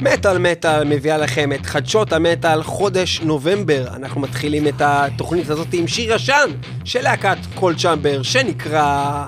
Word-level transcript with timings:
מטאל 0.00 0.38
מטאל 0.38 0.84
מביאה 0.84 1.18
לכם 1.18 1.52
את 1.52 1.66
חדשות 1.66 2.12
המטאל 2.12 2.62
חודש 2.62 3.20
נובמבר. 3.20 3.88
אנחנו 3.96 4.20
מתחילים 4.20 4.68
את 4.68 4.80
התוכנית 4.80 5.50
הזאת 5.50 5.68
עם 5.72 5.88
שיר 5.88 6.12
ישן 6.12 6.50
של 6.84 7.02
להקת 7.02 7.38
קול 7.54 7.74
צ'מבר 7.76 8.22
שנקרא... 8.22 9.26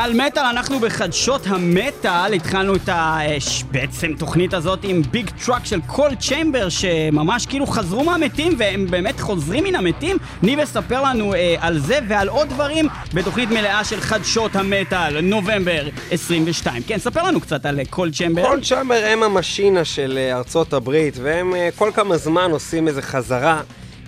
מטאל 0.00 0.26
מטאל, 0.26 0.42
אנחנו 0.42 0.80
בחדשות 0.80 1.46
המטאל, 1.46 2.32
התחלנו 2.34 2.76
את 2.76 2.88
ה... 2.88 3.18
אה, 3.20 3.36
בעצם 3.70 4.12
תוכנית 4.18 4.54
הזאת 4.54 4.78
עם 4.82 5.02
Big 5.02 5.30
Truck 5.46 5.64
של 5.64 5.80
Coal 5.86 6.14
Chamber 6.14 6.68
שממש 6.68 7.46
כאילו 7.46 7.66
חזרו 7.66 8.04
מהמתים 8.04 8.52
והם 8.58 8.86
באמת 8.86 9.20
חוזרים 9.20 9.64
מן 9.64 9.74
המתים. 9.74 10.16
ניב 10.42 10.58
יספר 10.58 11.02
לנו 11.02 11.34
אה, 11.34 11.56
על 11.60 11.78
זה 11.78 11.98
ועל 12.08 12.28
עוד 12.28 12.48
דברים 12.48 12.88
בתוכנית 13.14 13.50
מלאה 13.50 13.84
של 13.84 14.00
חדשות 14.00 14.56
המטאל, 14.56 15.20
נובמבר 15.20 15.88
22. 16.10 16.82
כן, 16.86 16.98
ספר 16.98 17.22
לנו 17.22 17.40
קצת 17.40 17.66
על 17.66 17.78
אה, 17.78 17.84
קול 17.90 18.10
צ'יימבר. 18.10 18.46
קול 18.46 18.60
צ'מבר 18.60 19.02
הם 19.06 19.22
המשינה 19.22 19.84
של 19.84 20.18
אה, 20.18 20.36
ארצות 20.36 20.72
הברית, 20.72 21.14
והם 21.22 21.54
אה, 21.54 21.68
כל 21.76 21.90
כמה 21.94 22.16
זמן 22.16 22.50
עושים 22.50 22.88
איזה 22.88 23.02
חזרה 23.02 23.60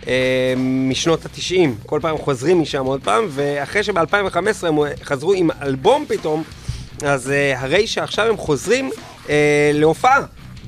אה, 0.06 0.54
משנות 0.58 1.24
התשעים. 1.24 1.76
כל 1.86 1.98
פעם 2.02 2.18
חוזרים 2.18 2.60
משם 2.60 2.84
עוד 2.84 3.00
פעם, 3.04 3.24
ואחרי 3.28 3.82
שב-2015 3.82 4.66
הם 4.66 4.78
חזרו 5.02 5.32
עם 5.32 5.50
אלבום 5.62 6.04
פתאום, 6.08 6.42
אז 7.02 7.30
אה, 7.30 7.60
הרי 7.60 7.86
שעכשיו 7.86 8.26
הם 8.26 8.36
חוזרים 8.36 8.90
אה, 9.28 9.70
להופעה 9.74 10.20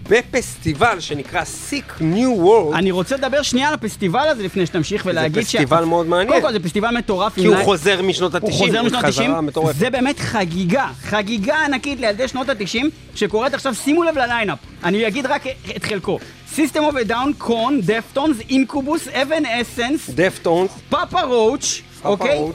בפסטיבל 0.09 1.01
שנקרא 1.01 1.43
Sick 1.71 2.01
New 2.01 2.45
World. 2.45 2.75
אני 2.75 2.91
רוצה 2.91 3.17
לדבר 3.17 3.43
שנייה 3.43 3.69
על 3.69 3.75
הפסטיבל 3.75 4.29
הזה 4.29 4.43
לפני 4.43 4.67
שתמשיך 4.67 5.07
ולהגיד 5.07 5.45
פסטיבל 5.45 5.85
מאוד 5.85 6.07
מעניין. 6.07 6.29
קודם 6.29 6.43
כל 6.43 6.53
זה 6.53 6.61
פסטיבל 6.61 6.97
מטורף. 6.99 7.35
כי 7.35 7.47
הוא 7.47 7.57
חוזר 7.65 8.03
משנות 8.03 8.35
הוא 8.35 8.49
התשעים, 8.49 8.67
חוזר 8.67 8.83
משנות 8.83 9.05
חזרה 9.05 9.27
ה-90, 9.27 9.41
מטורפת. 9.41 9.79
זה 9.79 9.91
באמת 9.91 10.19
חגיגה, 10.19 10.89
חגיגה 11.03 11.65
ענקית 11.65 12.01
לילדי 12.01 12.29
שנות 12.29 12.49
ה-90, 12.49 12.85
שקורית 13.15 13.55
עכשיו, 13.55 13.75
שימו 13.75 14.05
לב 14.05 14.19
לליינאפ, 14.19 14.59
אני 14.85 15.09
אגיד 15.09 15.27
רק 15.27 15.45
את 15.77 15.85
חלקו. 15.85 16.19
System 16.57 16.81
of 16.93 17.07
a 17.07 17.09
Down, 17.09 17.35
Korn, 17.39 17.81
Deftones, 17.83 18.37
Incubus, 18.51 19.09
Evanescence, 19.09 20.11
Deftones, 20.11 20.71
Papa 20.89 21.23
Roach, 21.23 21.83
אוקיי? 22.05 22.39
אמ, 22.39 22.49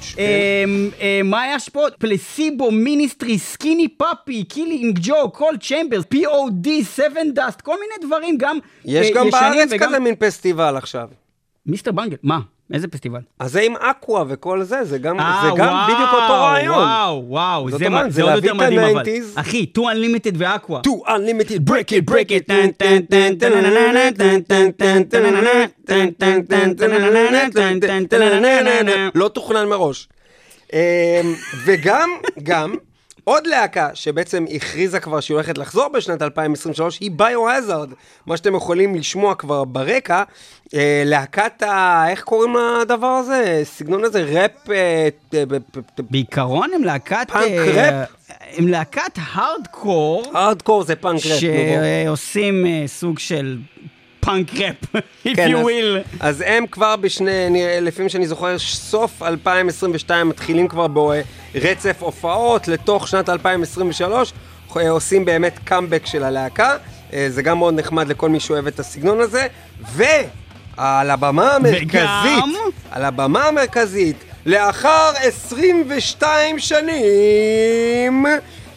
אמ, 1.00 1.30
מה 1.30 1.44
יש 1.56 1.70
פה? 1.70 1.86
Placebo, 2.00 2.72
Ministry, 2.72 3.40
Skinny 3.40 3.88
Puppy, 3.88 4.44
Killing 4.44 5.00
Joke, 5.02 5.32
Coal 5.32 5.58
Chamber, 5.58 6.04
POD, 6.14 6.70
Sevendust, 6.96 7.62
כל 7.62 7.76
מיני 7.80 8.08
דברים 8.08 8.38
גם 8.38 8.58
יש 8.86 9.08
אה, 9.08 9.14
גם 9.16 9.30
בארץ 9.30 9.70
כזה 9.80 10.00
מין 10.00 10.16
פסטיבל 10.20 10.78
עכשיו. 10.78 11.10
Mr. 11.66 11.92
Bungle, 11.92 12.18
מה? 12.24 12.40
איזה 12.74 12.88
פסטיבל? 12.88 13.20
אז 13.40 13.52
זה 13.52 13.62
עם 13.62 13.76
אקווה 13.76 14.24
וכל 14.28 14.64
זה, 14.64 14.84
זה 14.84 14.98
גם, 14.98 15.20
אה, 15.20 15.24
זה 15.44 15.50
גם 15.58 15.68
וואו, 15.68 15.94
בדיוק 15.94 16.10
אותו 16.14 16.34
רעיון. 16.34 16.76
וואו, 16.78 17.24
וואו, 17.28 17.72
זה, 17.72 17.90
מה, 17.90 18.04
זה, 18.04 18.10
זה 18.10 18.24
עוד 18.24 18.44
יותר 18.44 18.54
מדהים 18.54 18.80
אבל. 18.80 19.04
אחי, 19.36 19.66
2 19.74 19.88
Unlimited 19.88 20.36
ואקווה. 20.38 20.82
2 20.84 20.98
Unlimited, 21.06 21.70
break 21.70 21.90
it, 21.90 22.12
break 22.12 22.30
it. 22.30 22.54
לא 29.16 29.28
תוכנן 29.28 29.68
מראש. 29.68 30.08
וגם, 31.66 32.10
גם, 32.44 32.76
עוד 33.24 33.48
להקה 33.48 33.90
שבעצם 33.94 34.46
הכריזה 34.56 35.00
כבר 35.00 35.20
שהיא 35.20 35.36
הולכת 35.36 35.58
לחזור 35.58 35.88
בשנת 35.88 36.22
2023 36.22 37.00
היא 37.00 37.12
Biohazard. 37.12 37.90
מה 38.26 38.38
שאתם 38.38 38.56
יכולים 38.56 38.96
לשמוע 38.96 39.36
כבר 39.36 39.64
ברקע, 39.64 40.24
אה, 40.74 41.04
להקת 41.06 41.64
ה... 41.64 42.06
איך 42.10 42.24
קוראים 42.24 42.56
לדבר 42.82 43.08
הזה? 43.08 43.62
סגנון 43.64 44.04
הזה? 44.04 44.24
ראפ... 44.24 44.70
אה, 44.70 45.10
בעיקרון 46.00 46.70
הם 46.76 46.84
להקת... 46.84 47.28
פאנק 47.32 47.44
אה, 47.52 48.00
ראפ? 48.02 48.10
הם 48.58 48.68
להקת 48.68 49.12
הארדקור, 49.16 50.24
הארדקור 50.34 50.84
זה 50.84 50.96
פאנק 50.96 51.22
ראפ. 51.26 51.40
שעושים 51.40 52.66
אה, 52.66 52.84
סוג 52.88 53.20
של 53.20 53.58
פאנק 54.20 54.48
ראפ, 54.54 54.76
if 55.26 55.36
כן, 55.36 55.52
you 55.54 55.58
אז- 55.58 55.66
will. 55.66 56.08
אז 56.20 56.44
הם 56.48 56.68
כבר 56.68 56.96
בשני, 56.96 57.32
מה 58.04 58.10
שאני 58.10 58.28
זוכר, 58.28 58.60
סוף 58.60 59.24
2022 59.24 60.30
מתחילים 60.30 60.68
כבר 60.68 60.88
ברצף 61.54 61.96
הופעות 62.00 62.68
לתוך 62.68 63.08
שנת 63.08 63.30
2023, 63.30 64.34
אה, 64.78 64.90
עושים 64.90 65.26
באמת 65.26 65.60
קאמבק 65.64 66.06
של 66.06 66.24
הלהקה, 66.24 66.78
אה, 67.14 67.26
זה 67.30 67.42
גם 67.42 67.58
מאוד 67.58 67.74
נחמד 67.80 68.08
לכל 68.08 68.30
מי 68.30 68.40
שאוהב 68.40 68.68
את 68.68 68.80
הסגנון 68.80 69.22
הזה, 69.22 69.48
ועל 69.94 71.10
הבמה 71.12 71.56
המרכזית, 71.56 71.90
וגם? 71.90 72.50
על 72.92 73.06
הבמה 73.06 73.46
המרכזית, 73.48 74.16
לאחר 74.46 75.12
22 75.22 76.60
שנים, 76.60 78.26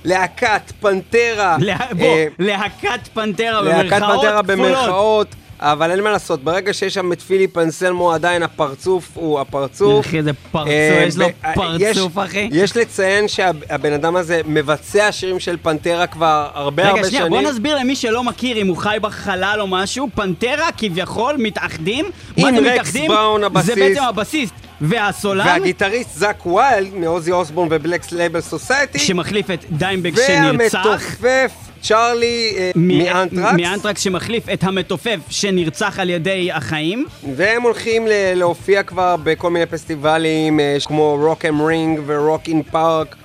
להקת 0.04 0.72
פנטרה, 0.80 1.56
לה- 1.60 1.76
בוא, 1.98 2.06
אה, 2.06 2.26
להקת 2.38 3.08
פנטרה 3.14 3.60
להקת 3.60 3.86
במרכאות 3.90 4.20
פנטרה 4.20 4.42
כפולות. 4.42 4.46
במרכאות, 4.46 5.26
אבל 5.60 5.90
אין 5.90 6.00
מה 6.00 6.10
לעשות, 6.10 6.44
ברגע 6.44 6.72
שיש 6.72 6.94
שם 6.94 7.12
את 7.12 7.20
פיליפ 7.20 7.58
אנסלמו, 7.58 8.12
עדיין 8.12 8.42
הפרצוף 8.42 9.08
הוא 9.14 9.40
הפרצוף. 9.40 10.06
אחי, 10.06 10.18
איזה 10.18 10.30
פרצוף, 10.32 10.68
אה, 10.68 11.04
יש 11.06 11.16
לו 11.16 11.26
אה, 11.44 11.54
פרצוף, 11.54 12.12
יש- 12.12 12.18
אחי. 12.24 12.48
יש 12.52 12.76
לציין 12.76 13.28
שהבן 13.28 13.92
אדם 13.92 14.16
הזה 14.16 14.40
מבצע 14.46 15.12
שירים 15.12 15.40
של 15.40 15.56
פנטרה 15.62 16.06
כבר 16.06 16.48
הרבה 16.54 16.84
הרבה 16.88 17.00
רגע, 17.00 17.10
שנים. 17.10 17.26
שנייה, 17.26 17.42
בוא 17.42 17.50
נסביר 17.50 17.78
למי 17.78 17.96
שלא 17.96 18.24
מכיר, 18.24 18.56
אם 18.56 18.66
הוא 18.68 18.76
חי 18.76 18.96
בחלל 19.00 19.56
או 19.60 19.66
משהו, 19.66 20.08
פנטרה 20.14 20.68
כביכול 20.76 21.34
מתאחדים. 21.38 22.04
עם 22.36 22.54
זה 22.54 22.60
רקס 22.60 22.72
מתאחדים? 22.80 23.08
בראון, 23.10 23.40
זה 23.40 23.46
הבסיסט. 23.46 23.78
בעצם 23.78 24.02
הבסיסט. 24.02 24.54
והסולן, 24.82 25.46
והגיטריסט 25.46 26.10
זאק 26.14 26.46
ויילד 26.46 26.94
מעוזי 26.94 27.32
אוסבורן 27.32 27.68
ו 27.70 27.77
Black 27.77 28.12
Label 28.12 28.40
Society. 28.40 28.98
שמחליף 28.98 29.50
את 29.50 29.64
דיימבג 29.70 30.16
שנרצח. 30.16 30.84
והמתופף 30.84 31.52
צ'ארלי 31.82 32.54
אה, 32.56 32.70
מאנתרקס. 32.76 33.56
מאנתרקס 33.56 34.00
שמחליף 34.00 34.48
את 34.48 34.64
המתופף 34.64 35.18
שנרצח 35.28 35.98
על 35.98 36.10
ידי 36.10 36.52
החיים. 36.52 37.06
והם 37.36 37.62
הולכים 37.62 38.06
להופיע 38.34 38.82
כבר 38.82 39.16
בכל 39.22 39.50
מיני 39.50 39.66
פסטיבלים 39.66 40.60
אה, 40.60 40.76
כמו 40.86 41.16
Rock 41.20 41.44
am 41.44 41.62
Ring 41.62 42.00
ו-Rock 42.06 42.42
im 42.48 42.62
Park. 42.62 43.16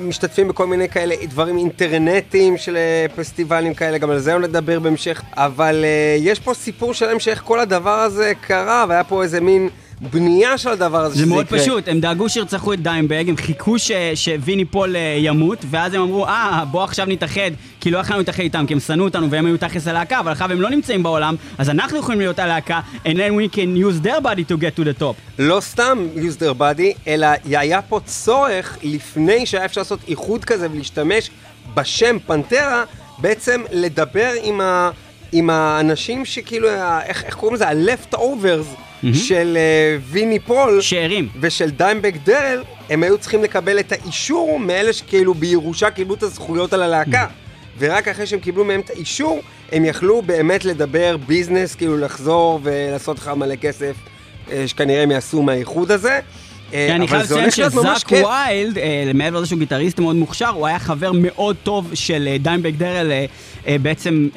משתתפים 0.00 0.48
בכל 0.48 0.66
מיני 0.66 0.88
כאלה 0.88 1.14
דברים 1.26 1.58
אינטרנטיים 1.58 2.56
של 2.56 2.76
אה, 2.76 3.06
פסטיבלים 3.16 3.74
כאלה, 3.74 3.98
גם 3.98 4.10
על 4.10 4.18
זה 4.18 4.38
נדבר 4.38 4.80
בהמשך. 4.80 5.22
אבל 5.36 5.84
יש 6.18 6.40
פה 6.40 6.54
סיפור 6.54 6.94
שלם 6.94 7.20
שאיך 7.20 7.42
כל 7.44 7.60
הדבר 7.60 7.98
הזה 7.98 8.32
קרה, 8.40 8.84
והיה 8.88 9.04
פה 9.04 9.22
איזה 9.22 9.40
מין 9.40 9.68
בנייה 10.00 10.58
של 10.58 10.68
הדבר 10.68 10.98
הזה 11.04 11.14
זה 11.14 11.20
שזה 11.20 11.26
מאוד 11.26 11.46
יקרה. 11.46 11.58
פשוט, 11.58 11.88
הם 11.88 12.00
דאגו 12.00 12.28
שירצחו 12.28 12.72
את 12.72 12.82
דיימבג, 12.82 13.28
הם 13.28 13.36
חיכו 13.36 13.78
ש- 13.78 13.90
שוויני 14.14 14.64
פול 14.64 14.96
אה, 14.96 15.16
ימות, 15.18 15.58
ואז 15.70 15.94
הם 15.94 16.00
אמרו, 16.00 16.26
אה, 16.26 16.64
בוא 16.70 16.84
עכשיו 16.84 17.06
נתאחד, 17.06 17.50
כי 17.80 17.90
לא 17.90 17.98
יכולנו 17.98 18.18
להתאחד 18.18 18.42
איתם, 18.42 18.64
כי 18.66 18.74
הם 18.74 18.80
שנאו 18.80 19.04
אותנו 19.04 19.30
והם 19.30 19.46
היו 19.46 19.58
תכלס 19.58 19.88
הלהקה, 19.88 20.20
אבל 20.20 20.32
עכשיו 20.32 20.52
הם 20.52 20.60
לא 20.60 20.70
נמצאים 20.70 21.02
בעולם, 21.02 21.36
אז 21.58 21.70
אנחנו 21.70 21.98
יכולים 21.98 22.20
להיות 22.20 22.38
הלהקה, 22.38 22.80
and 23.04 23.08
then 23.08 23.32
we 23.40 23.54
can 23.54 23.78
use 23.84 24.06
their 24.06 24.20
body 24.22 24.52
to 24.52 24.56
get 24.60 24.80
to 24.80 24.84
the 24.84 25.00
top. 25.00 25.14
לא 25.38 25.60
סתם 25.60 26.06
use 26.16 26.40
their 26.40 26.60
body, 26.60 26.98
אלא 27.06 27.26
היה 27.44 27.82
פה 27.82 28.00
צורך, 28.04 28.78
לפני 28.82 29.46
שהיה 29.46 29.64
אפשר 29.64 29.80
לעשות 29.80 30.00
איחוד 30.08 30.44
כזה 30.44 30.68
ולהשתמש 30.72 31.30
בשם 31.74 32.16
פנטרה, 32.26 32.84
בעצם 33.18 33.62
לדבר 33.72 34.30
עם, 34.42 34.60
ה, 34.60 34.90
עם 35.32 35.50
האנשים 35.50 36.24
שכאילו, 36.24 36.68
איך, 37.04 37.24
איך 37.24 37.34
קוראים 37.34 37.54
לזה? 37.54 37.68
ה-left 37.68 38.14
overs 38.14 38.87
של 39.12 39.56
uh, 39.56 40.02
ויני 40.10 40.38
פול. 40.38 40.80
שארים. 40.80 41.28
ושל 41.40 41.70
דיימבק 41.70 42.14
דרל, 42.24 42.62
הם 42.90 43.02
היו 43.02 43.18
צריכים 43.18 43.42
לקבל 43.42 43.80
את 43.80 43.92
האישור 43.92 44.58
מאלה 44.60 44.92
שכאילו 44.92 45.34
בירושה 45.34 45.90
קיבלו 45.90 46.14
את 46.14 46.22
הזכויות 46.22 46.72
על 46.72 46.82
הלהקה. 46.82 47.26
ורק 47.78 48.08
אחרי 48.08 48.26
שהם 48.26 48.40
קיבלו 48.40 48.64
מהם 48.64 48.80
את 48.80 48.90
האישור, 48.90 49.40
הם 49.72 49.84
יכלו 49.84 50.22
באמת 50.22 50.64
לדבר 50.64 51.16
ביזנס, 51.16 51.74
כאילו 51.74 51.98
לחזור 51.98 52.60
ולעשות 52.62 53.18
לך 53.18 53.28
מלא 53.28 53.56
כסף, 53.56 53.96
אה, 54.50 54.68
שכנראה 54.68 55.02
הם 55.02 55.10
יעשו 55.10 55.42
מהאיחוד 55.42 55.90
הזה. 55.90 56.20
אה, 56.74 56.94
אני 56.94 57.08
חייב 57.08 57.22
לציין 57.22 57.50
שזאק 57.50 57.98
כיף. 58.06 58.26
ויילד, 58.26 58.78
אה, 58.78 59.10
מעבר 59.14 59.38
לזה 59.38 59.46
שהוא 59.46 59.58
גיטריסט 59.58 59.98
מאוד 59.98 60.16
מוכשר, 60.16 60.48
הוא 60.48 60.66
היה 60.66 60.78
חבר 60.78 61.12
מאוד 61.14 61.56
טוב 61.62 61.90
של 61.94 62.28
אה, 62.30 62.38
דיימבג 62.38 62.72
דרל 62.76 63.12
בעצם 63.82 64.28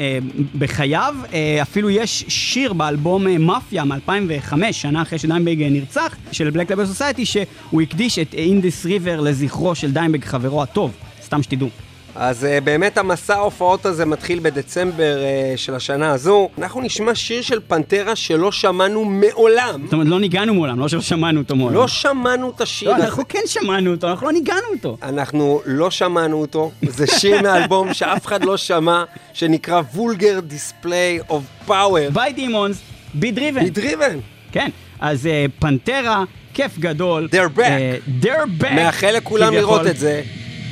בחייו. 0.58 1.16
אפילו 1.62 1.90
יש 1.90 2.26
שיר 2.28 2.74
באלבום 2.74 3.28
מאפיה 3.28 3.84
מ-2005, 3.84 4.54
שנה 4.72 5.02
אחרי 5.02 5.20
שדיימבג 5.20 5.62
אה, 5.62 5.70
נרצח, 5.70 6.16
של 6.32 6.50
בלק 6.50 6.72
לבל 6.72 6.86
סוסייטי, 6.86 7.26
שהוא 7.26 7.82
הקדיש 7.82 8.20
את 8.20 8.34
In 8.34 8.51
This 8.51 8.86
River 8.86 9.22
לזכרו 9.22 9.76
של 9.76 9.92
דיימבג 9.92 10.24
חברו 10.24 10.64
הטוב. 10.64 10.92
סתם 11.24 11.44
שתדעו. 11.44 11.70
אז 12.16 12.44
אה, 12.44 12.64
באמת 12.64 12.98
המסע 12.98 13.36
ההופעות 13.36 13.86
הזה 13.86 14.06
מתחיל 14.06 14.40
בדצמבר 14.40 15.18
אה, 15.18 15.58
של 15.58 15.76
השנה 15.76 16.12
הזו. 16.12 16.50
אנחנו 16.58 16.82
נשמע 16.82 17.16
שיר 17.16 17.42
של 17.42 17.60
פנטרה 17.68 18.16
שלא 18.16 18.52
שמענו 18.52 19.06
מעולם. 19.06 19.82
זאת 19.84 19.94
אומרת, 19.94 20.08
לא 20.08 20.20
ניגענו 20.20 20.54
מעולם, 20.54 20.80
לא 20.80 20.88
שלא 20.88 21.02
שמענו 21.02 21.40
אותו 21.40 21.56
מעולם. 21.56 21.76
לא 21.76 21.88
שמענו 21.88 22.50
את 22.50 22.62
השיר 22.62 22.90
לא. 22.90 22.96
אנחנו 22.96 23.24
כן 23.30 23.42
שמענו 23.46 23.92
אותו, 23.92 24.08
אנחנו 24.08 24.28
לא 24.28 24.34
ניגענו 24.34 24.68
אותו. 24.76 24.98
אנחנו 25.04 25.62
לא 25.66 25.92
שמענו 25.92 26.42
אותו, 26.42 26.72
זה 26.82 27.08
שיר 27.08 27.42
מאלבום 27.44 27.94
שאף 27.94 28.26
אחד 28.26 28.44
לא 28.44 28.58
שמע, 28.58 29.04
שנקרא 29.34 29.82
Vulgar 29.96 30.54
Display 30.54 31.32
of 31.32 31.70
Power. 31.70 32.12
By 32.14 32.34
Demons, 32.34 32.82
Be 33.14 33.32
Driven. 33.32 33.62
Be 33.62 33.78
driven. 33.78 34.18
כן, 34.52 34.70
אז 35.00 35.28
אה, 35.28 35.46
פנטרה, 35.60 36.24
כיף 36.54 36.78
גדול. 36.78 37.30
They're 37.32 37.58
back. 37.58 37.62
אה, 37.62 37.96
they're 38.22 38.64
back. 38.64 38.74
מאחל 38.76 39.12
לכולם. 39.18 39.54
לראות 39.54 39.88
את 39.88 39.98
זה, 39.98 40.22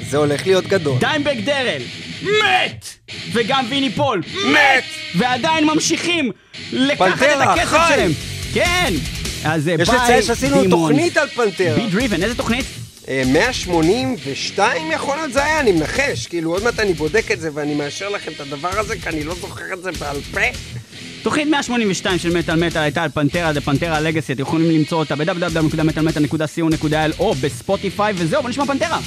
זה 0.10 0.18
הולך 0.18 0.48
להיות 0.48 0.68
גדול. 0.68 0.98
דיימבג 1.00 1.36
דרל, 1.44 1.82
מת! 2.24 2.86
וגם 3.32 3.66
ויני 3.70 3.92
פול, 3.92 4.22
מת! 4.46 4.84
ועדיין 5.16 5.66
ממשיכים 5.66 6.32
לקחת 6.72 7.20
פנטרה, 7.20 7.54
את 7.54 7.58
הכסף 7.58 7.70
חי! 7.70 7.94
שלהם. 7.94 8.12
כן! 8.54 8.94
אז 9.44 9.68
אה, 9.68 9.78
By, 9.78 9.84
יש 9.84 9.90
לציין 9.90 10.22
שעשינו. 10.22 10.70
תוכנית 10.70 11.18
על 11.18 11.28
פנטרה. 11.28 11.76
Be 11.76 11.88
Driven, 11.88 12.24
איזה 12.24 12.36
תוכנית? 12.36 12.66
אה, 13.10 13.24
182 13.26 14.92
יכול 14.92 15.18
להיות 15.18 15.34
זה 15.34 15.46
היה, 15.46 15.60
אני 15.60 15.72
מנחש. 15.72 16.28
כאילו 16.28 16.52
עוד 16.52 16.64
מעט 16.64 16.80
אני 16.80 16.94
בודק 16.94 17.32
את 17.32 17.40
זה 17.40 17.50
ואני 17.54 17.76
מאשר 17.76 18.10
לכם 18.10 18.32
את 18.32 18.40
הדבר 18.40 18.80
הזה, 18.80 18.96
כי 19.00 19.10
אני 19.10 19.24
לא 19.24 19.36
זוכר 19.36 19.74
את 19.74 19.84
זה 19.84 19.92
בעל 19.92 20.18
פה. 20.34 20.40
תוכנית 21.24 21.48
182 21.48 22.20
של 22.20 22.38
מטאל 22.38 22.56
מטאל 22.56 22.82
הייתה 22.82 23.04
על 23.04 23.10
פנטרה, 23.10 23.54
זה 23.54 23.62
פנטרה 23.62 24.00
לגאסי, 24.00 24.34
אתם 24.34 24.42
יכולים 24.42 24.72
למצוא 24.72 25.00
אותה 25.00 25.16
ב-www.מטאלמטאל.co.il 25.16 27.20
או 27.20 27.34
בספוטיפיי, 27.34 28.14
וזהו, 28.16 28.42
בוא 28.42 28.50
נשמע 28.50 28.66
פנטרה. 28.66 29.00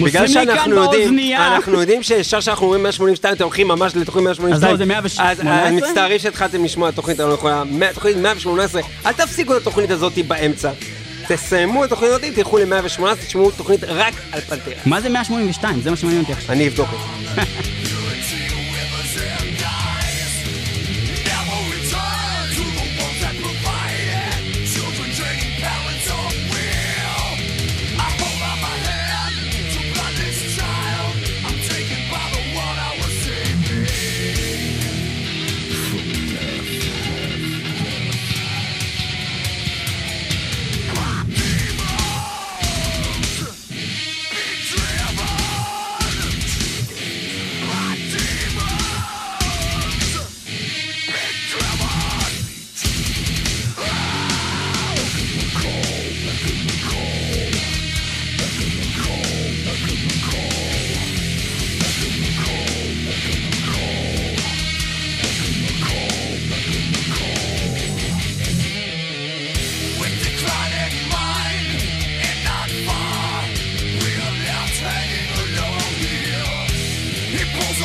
בגלל 0.00 0.28
שאנחנו 0.28 0.74
יודעים. 0.74 1.32
אנחנו 1.36 1.80
יודעים 1.80 2.02
שישר 2.02 2.40
שאנחנו 2.40 2.66
אומרים 2.66 2.82
182, 2.82 3.34
אתם 3.34 3.44
הולכים 3.44 3.68
ממש 3.68 3.96
לתוכנית 3.96 4.24
182. 4.24 4.54
אז 4.54 4.64
לא, 4.64 4.76
זה 4.76 4.84
118? 4.84 5.30
אז 5.30 5.40
אה, 5.40 5.70
מצטערים 5.70 6.18
שהתחלתם 6.18 6.64
לשמוע 6.64 6.88
את 6.88 6.92
התוכנית 6.92 7.20
הלא 7.20 7.34
נכונה. 7.34 7.62
תוכנית 7.94 8.16
118, 8.16 8.82
אל 9.06 9.12
תפסיקו 9.12 9.56
את 9.56 9.60
התוכנית 9.60 9.90
הזאת 9.90 10.12
באמצע. 10.26 10.70
תסיימו 11.28 11.84
את 11.84 11.92
התוכנית 11.92 12.10
הזאת, 12.10 12.24
תלכו 12.34 12.58
ל-118, 12.58 13.00
תשמעו 13.26 13.50
תוכנית 13.50 13.84
רק 13.84 14.14
על 14.32 14.40
פנטרה. 14.40 14.74
מה 14.86 15.00
זה 15.00 15.08
182? 15.08 15.80
זה 15.80 15.90
מה 15.90 15.96
שמעניין 15.96 16.22
אותי 16.22 16.32
עכשיו. 16.32 16.52
אני 16.52 16.68
אבדוק 16.68 16.88
את 16.92 16.98
זה. 17.34 17.42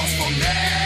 as 0.09 0.17
mulheres. 0.17 0.78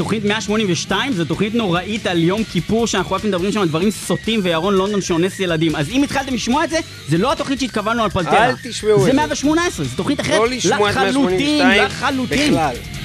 תוכנית 0.00 0.24
182 0.24 1.12
זו 1.12 1.24
תוכנית 1.24 1.54
נוראית 1.54 2.06
על 2.06 2.22
יום 2.22 2.44
כיפור 2.44 2.86
שאנחנו 2.86 3.16
רק 3.16 3.24
מדברים 3.24 3.52
שם 3.52 3.60
על 3.60 3.68
דברים 3.68 3.90
סוטים 3.90 4.40
וירון 4.42 4.74
לונדון 4.74 5.00
שאונס 5.00 5.40
ילדים. 5.40 5.76
אז 5.76 5.88
אם 5.90 6.02
התחלתם 6.02 6.34
לשמוע 6.34 6.64
את 6.64 6.70
זה, 6.70 6.78
זה 7.08 7.18
לא 7.18 7.32
התוכנית 7.32 7.60
שהתכוונו 7.60 8.02
על 8.02 8.10
פלטרה. 8.10 8.48
אל 8.48 8.54
תשמעו 8.62 8.94
את 8.94 9.00
זה 9.00 9.04
זה. 9.04 9.12
118, 9.12 9.86
זו 9.86 9.96
תוכנית 9.96 10.20
אחרת 10.20 10.38
לא 10.38 10.48
לשמוע 10.48 10.90
את 10.90 10.96
לחלוטין, 10.96 11.58
182 11.58 11.82
לחלוטין. 11.84 12.52
בכלל. 12.52 12.99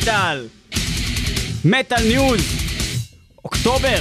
מטאל 0.00 0.46
מטאל! 1.64 2.08
News! 2.08 2.40
אוקטובר! 3.44 3.98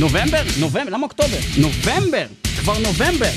נובמבר? 0.00 0.42
נובמבר? 0.60 0.90
למה 0.90 1.02
אוקטובר? 1.02 1.38
נובמבר! 1.58 2.26
כבר 2.60 2.78
נובמבר! 2.78 3.30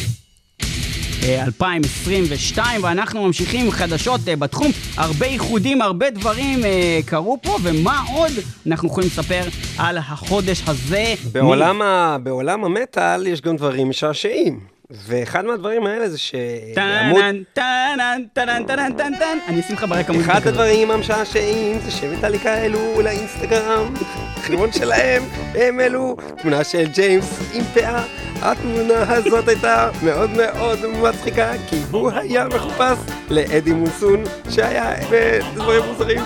אה, 1.24 1.44
2022 1.44 2.84
ואנחנו 2.84 3.26
ממשיכים 3.28 3.72
חדשות 3.72 4.22
אה, 4.28 4.36
בתחום 4.36 4.72
הרבה 4.98 5.26
איחודים, 5.26 5.82
הרבה 5.82 6.10
דברים 6.10 6.66
אה, 6.66 7.00
קרו 7.06 7.38
פה 7.42 7.58
ומה 7.64 8.04
עוד 8.14 8.32
אנחנו 8.68 8.88
יכולים 8.88 9.10
לספר 9.10 9.42
על 9.78 9.98
החודש 9.98 10.62
הזה 10.68 11.14
בעולם, 11.32 11.82
ה... 11.82 12.18
בעולם 12.24 12.66
המטאל 12.66 13.28
יש 13.28 13.42
גם 13.42 13.58
דברים 13.58 13.90
משעשעים. 13.90 14.79
ואחד 14.92 15.46
מהדברים 15.46 15.88
האלה 15.88 16.10
זה 16.10 16.18
שעמוד... 16.18 17.22
טנן, 17.22 17.42
טנן, 17.54 18.22
טנן, 18.34 18.64
טנן, 18.68 18.94
טנן, 18.94 19.16
טנן. 19.16 19.38
אני 19.48 19.60
אשים 19.60 19.76
לך 19.76 19.86
ברקע 19.90 20.14
מוזיקה 20.14 20.38
אחד. 20.38 20.48
הדברים 20.48 20.92
המשעשעים 20.92 21.80
זה 21.80 21.92
שמטאליקה 21.92 22.54
העלו 22.54 23.02
לאינסטגרם, 23.02 23.94
החשבון 24.38 24.72
שלהם, 24.72 25.24
הם 25.56 25.80
העלו 25.80 26.18
תמונה 26.42 26.64
של 26.64 26.88
ג'יימס 26.88 27.40
עם 27.54 27.64
פאה. 27.64 28.04
התמונה 28.42 29.14
הזאת 29.14 29.48
הייתה 29.48 29.90
מאוד 30.04 30.30
מאוד 30.30 30.80
מצחיקה, 31.02 31.52
כי 31.70 31.76
הוא 31.92 32.12
היה 32.12 32.48
מחופש 32.48 32.98
לאדי 33.30 33.72
מונסון, 33.72 34.24
שהיה 34.50 34.96
בדברים 35.12 35.84
מוזרים. 35.84 36.22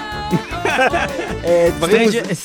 אה. 0.65 1.70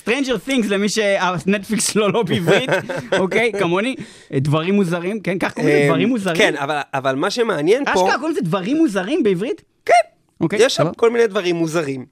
Stranger 0.04 0.48
Things 0.48 0.68
למי 0.68 0.88
שהנטפליקס 0.88 1.90
שלו 1.92 2.08
לא 2.08 2.22
בעברית, 2.22 2.70
אוקיי, 3.20 3.52
כמוני, 3.58 3.94
אה, 4.32 4.38
דברים 4.40 4.75
מוזרים, 4.75 5.20
כן, 5.20 5.38
כך 5.38 5.54
קוראים 5.54 5.75
לזה, 5.76 5.87
דברים 5.88 6.08
מוזרים. 6.08 6.37
כן, 6.37 6.54
אבל- 6.94 7.14
מה 7.16 7.30
שמעניין 7.30 7.84
פה... 7.84 7.90
אשכרה 7.90 8.14
קוראים 8.18 8.30
לזה 8.32 8.40
דברים 8.40 8.76
מוזרים 8.76 9.22
בעברית? 9.22 9.62
כן. 9.84 9.92
אוקיי, 10.40 10.58
יש 10.62 10.75
שם. 10.75 10.87
כל 10.96 11.10
מיני 11.10 11.26
דברים 11.26 11.56
מוזרים. 11.56 12.06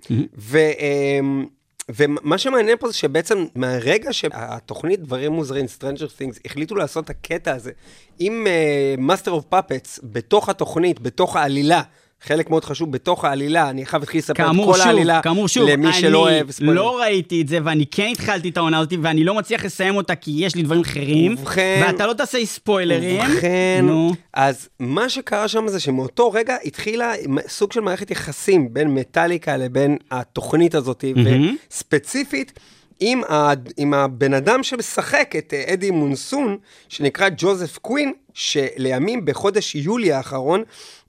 אמ, 0.52 1.44
ומה 1.88 2.38
שמעניין 2.38 2.76
פה 2.80 2.88
זה 2.88 2.94
שבעצם 2.94 3.44
מהרגע 3.54 4.12
שהתוכנית 4.12 5.00
דברים 5.00 5.32
מוזרים, 5.32 5.64
Stranger 5.78 6.20
Things, 6.20 6.38
החליטו 6.44 6.74
לעשות 6.74 7.04
את 7.04 7.10
הקטע 7.10 7.54
הזה 7.54 7.70
עם 8.18 8.46
uh, 8.46 9.00
Master 9.00 9.28
of 9.30 9.54
Puppets 9.54 10.00
בתוך 10.02 10.48
התוכנית, 10.48 11.00
בתוך 11.00 11.36
העלילה. 11.36 11.82
חלק 12.22 12.50
מאוד 12.50 12.64
חשוב 12.64 12.92
בתוך 12.92 13.24
העלילה, 13.24 13.70
אני 13.70 13.86
חייב 13.86 14.02
להתחיל 14.02 14.18
לספר 14.18 14.50
את 14.50 14.56
כל 14.66 14.72
שוב, 14.76 14.86
העלילה 14.86 15.22
כאמור 15.22 15.48
שוב, 15.48 15.68
למי 15.68 15.92
שלא 15.92 16.18
אוהב 16.18 16.42
אני 16.44 16.52
ספוילר. 16.52 16.72
לא 16.72 17.00
ראיתי 17.00 17.42
את 17.42 17.48
זה 17.48 17.58
ואני 17.64 17.86
כן 17.90 18.08
התחלתי 18.12 18.48
את 18.48 18.56
העונה 18.56 18.78
הזאת 18.78 18.92
ואני 19.02 19.24
לא 19.24 19.34
מצליח 19.34 19.64
לסיים 19.64 19.96
אותה 19.96 20.14
כי 20.14 20.32
יש 20.36 20.54
לי 20.54 20.62
דברים 20.62 20.80
אחרים. 20.80 21.32
ובכן- 21.38 21.82
ואתה 21.86 22.06
לא 22.06 22.12
תעשה 22.12 22.46
ספוילרים. 22.46 23.20
ובכן, 23.30 23.84
נו. 23.86 24.12
אז 24.34 24.68
מה 24.80 25.08
שקרה 25.08 25.48
שם 25.48 25.68
זה 25.68 25.80
שמאותו 25.80 26.32
רגע 26.32 26.56
התחילה 26.64 27.12
סוג 27.48 27.72
של 27.72 27.80
מערכת 27.80 28.10
יחסים 28.10 28.74
בין 28.74 28.94
מטאליקה 28.94 29.56
לבין 29.56 29.96
התוכנית 30.10 30.74
הזאת, 30.74 31.04
מהמם. 31.16 31.56
וספציפית 31.72 32.52
עם, 33.00 33.24
ה, 33.24 33.52
עם 33.76 33.94
הבן 33.94 34.34
אדם 34.34 34.62
שמשחק 34.62 35.34
את 35.38 35.54
אה, 35.54 35.72
אדי 35.72 35.90
מונסון, 35.90 36.56
שנקרא 36.88 37.28
ג'וזף 37.36 37.78
קווין, 37.78 38.12
שלימים 38.34 39.24
בחודש 39.24 39.74
יולי 39.74 40.12
האחרון 40.12 40.62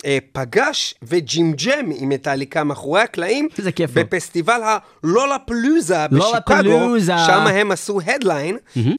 אה, 0.05 0.17
פגש 0.31 0.93
וג'ימג'ם 1.03 1.91
עם 1.97 2.09
מטאליקה 2.09 2.63
מאחורי 2.63 3.01
הקלעים, 3.01 3.47
איזה 3.57 3.71
כיף. 3.71 3.91
בפסטיבל 3.93 4.61
הלולפלוזה 4.63 6.07
בשיקגו. 6.07 6.29
שם 7.27 7.47
הם 7.47 7.71
עשו 7.71 7.99
headline, 8.05 8.57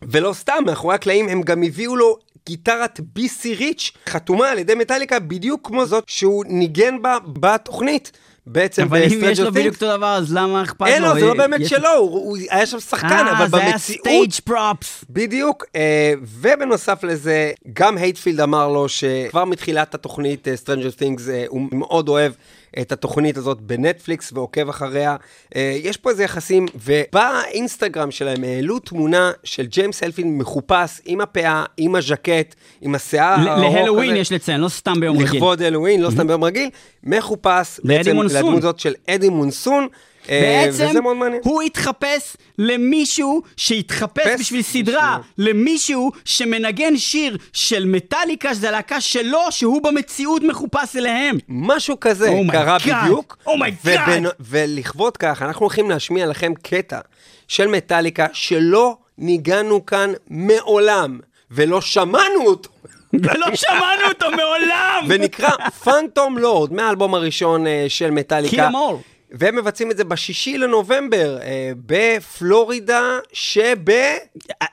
ולא 0.08 0.32
סתם, 0.32 0.62
מאחורי 0.66 0.94
הקלעים 0.94 1.28
הם 1.28 1.42
גם 1.42 1.62
הביאו 1.62 1.96
לו 1.96 2.18
גיטרת 2.46 3.00
BC 3.18 3.58
Rich 3.58 3.90
חתומה 4.08 4.50
על 4.50 4.58
ידי 4.58 4.74
מטאליקה 4.74 5.18
בדיוק 5.18 5.66
כמו 5.66 5.86
זאת 5.86 6.04
שהוא 6.06 6.44
ניגן 6.48 7.02
בה 7.02 7.18
בתוכנית. 7.26 8.12
בעצם 8.52 8.82
אבל 8.82 9.02
אם 9.02 9.20
יש 9.24 9.40
לו 9.40 9.52
בדיוק. 9.52 9.74
אותו 9.74 9.96
דבר, 9.96 10.06
אז 10.16 10.34
למה 10.34 10.62
אכפת 10.62 10.80
לו? 10.80 10.86
אין 10.86 11.02
לו, 11.02 11.14
זה 11.14 11.26
לא 11.26 11.34
באמת 11.34 11.60
יש- 11.60 11.68
שלו, 11.70 11.94
הוא 11.98 12.36
היה 12.50 12.66
שם 12.66 12.80
שחקן, 12.80 13.06
אה, 13.08 13.32
אבל 13.38 13.48
זה 13.50 13.56
היה 13.56 13.72
במציאות... 13.72 14.00
Stage 14.00 14.32
props. 14.44 15.04
בדיוק, 15.10 15.64
אה, 15.76 16.12
ובנוסף 16.22 17.04
לזה, 17.04 17.50
גם 17.72 17.96
הייטפילד 17.96 18.40
אמר 18.40 18.68
לו 18.68 18.88
שכבר 18.88 19.44
מתחילת 19.44 19.94
התוכנית 19.94 20.48
אה, 20.48 20.54
Stranger 20.64 21.00
Things 21.02 21.30
אה, 21.30 21.44
הוא 21.48 21.68
מאוד 21.72 22.08
אוהב 22.08 22.32
את 22.80 22.92
התוכנית 22.92 23.36
הזאת 23.36 23.60
בנטפליקס 23.60 24.32
ועוקב 24.32 24.68
אחריה. 24.68 25.16
אה, 25.56 25.78
יש 25.82 25.96
פה 25.96 26.10
איזה 26.10 26.24
יחסים, 26.24 26.66
ובאינסטגרם 26.74 28.10
שלהם 28.10 28.44
העלו 28.44 28.78
תמונה 28.78 29.32
של 29.44 29.66
ג'יימס 29.66 30.02
אלפין 30.02 30.38
מחופש 30.38 31.00
עם 31.04 31.20
הפאה, 31.20 31.64
עם 31.76 31.94
הז'קט, 31.94 32.54
עם 32.80 32.94
השיער 32.94 33.48
הארוך 33.48 33.74
להלואוין. 33.74 34.16
יש 34.16 34.32
לציין, 34.32 34.60
לא 34.60 34.68
סתם 34.68 35.00
ביום 35.00 35.16
רגיל. 35.16 35.36
לכבוד 35.36 35.62
הלואוין, 35.62 36.00
לא 36.00 36.10
סתם 36.10 36.26
ביום 36.26 36.44
רגיל, 36.44 36.70
מחופש 37.04 37.80
בעצם. 37.84 38.10
לדמות 38.22 38.78
של 38.78 38.94
אדי 39.08 39.28
מונסון. 39.28 39.88
אה, 40.30 40.64
בעצם. 40.66 40.94
הוא 41.42 41.62
התחפש 41.62 42.36
למישהו 42.58 43.42
שהתחפש 43.56 44.18
התחפש 44.28 44.40
בשביל 44.40 44.62
סדרה, 44.62 45.18
למישהו 45.38 46.10
שמנגן 46.24 46.96
שיר 46.96 47.36
של 47.52 47.84
מטאליקה, 47.86 48.54
שזה 48.54 48.68
הלהקה 48.68 49.00
שלו, 49.00 49.40
שהוא 49.50 49.82
במציאות 49.82 50.42
מחופש 50.42 50.96
אליהם. 50.96 51.38
משהו 51.48 52.00
כזה 52.00 52.28
Oh 52.28 52.52
קרה 52.52 52.76
God. 52.76 53.02
בדיוק. 53.02 53.38
Oh 53.46 53.50
my 53.50 53.86
ובנ-. 53.86 54.28
ולכבוד 54.40 55.16
כך, 55.16 55.42
אנחנו 55.42 55.60
הולכים 55.60 55.90
להשמיע 55.90 56.26
לכם 56.26 56.52
קטע 56.62 57.00
של 57.48 57.66
מטאליקה 57.66 58.26
שלא 58.32 58.96
ניגענו 59.18 59.86
כאן 59.86 60.12
מעולם, 60.30 61.18
ולא 61.50 61.80
שמענו 61.80 62.46
אותו, 62.46 62.70
ולא 63.12 63.54
שמענו 63.54 64.02
אותו 64.08 64.26
מעולם! 64.30 65.04
ונקרא 65.08 65.50
פנטום 65.84 66.38
לורד, 66.38 66.72
מהאלבום 66.72 67.14
הראשון 67.14 67.66
אה, 67.66 67.84
של 67.88 68.10
מטאליקה. 68.10 68.68
'em 68.68 68.72
all. 68.72 69.17
והם 69.32 69.56
מבצעים 69.56 69.90
את 69.90 69.96
זה 69.96 70.04
בשישי 70.04 70.58
לנובמבר, 70.58 71.38
אה, 71.42 71.70
בפלורידה 71.86 73.18
שב... 73.32 73.76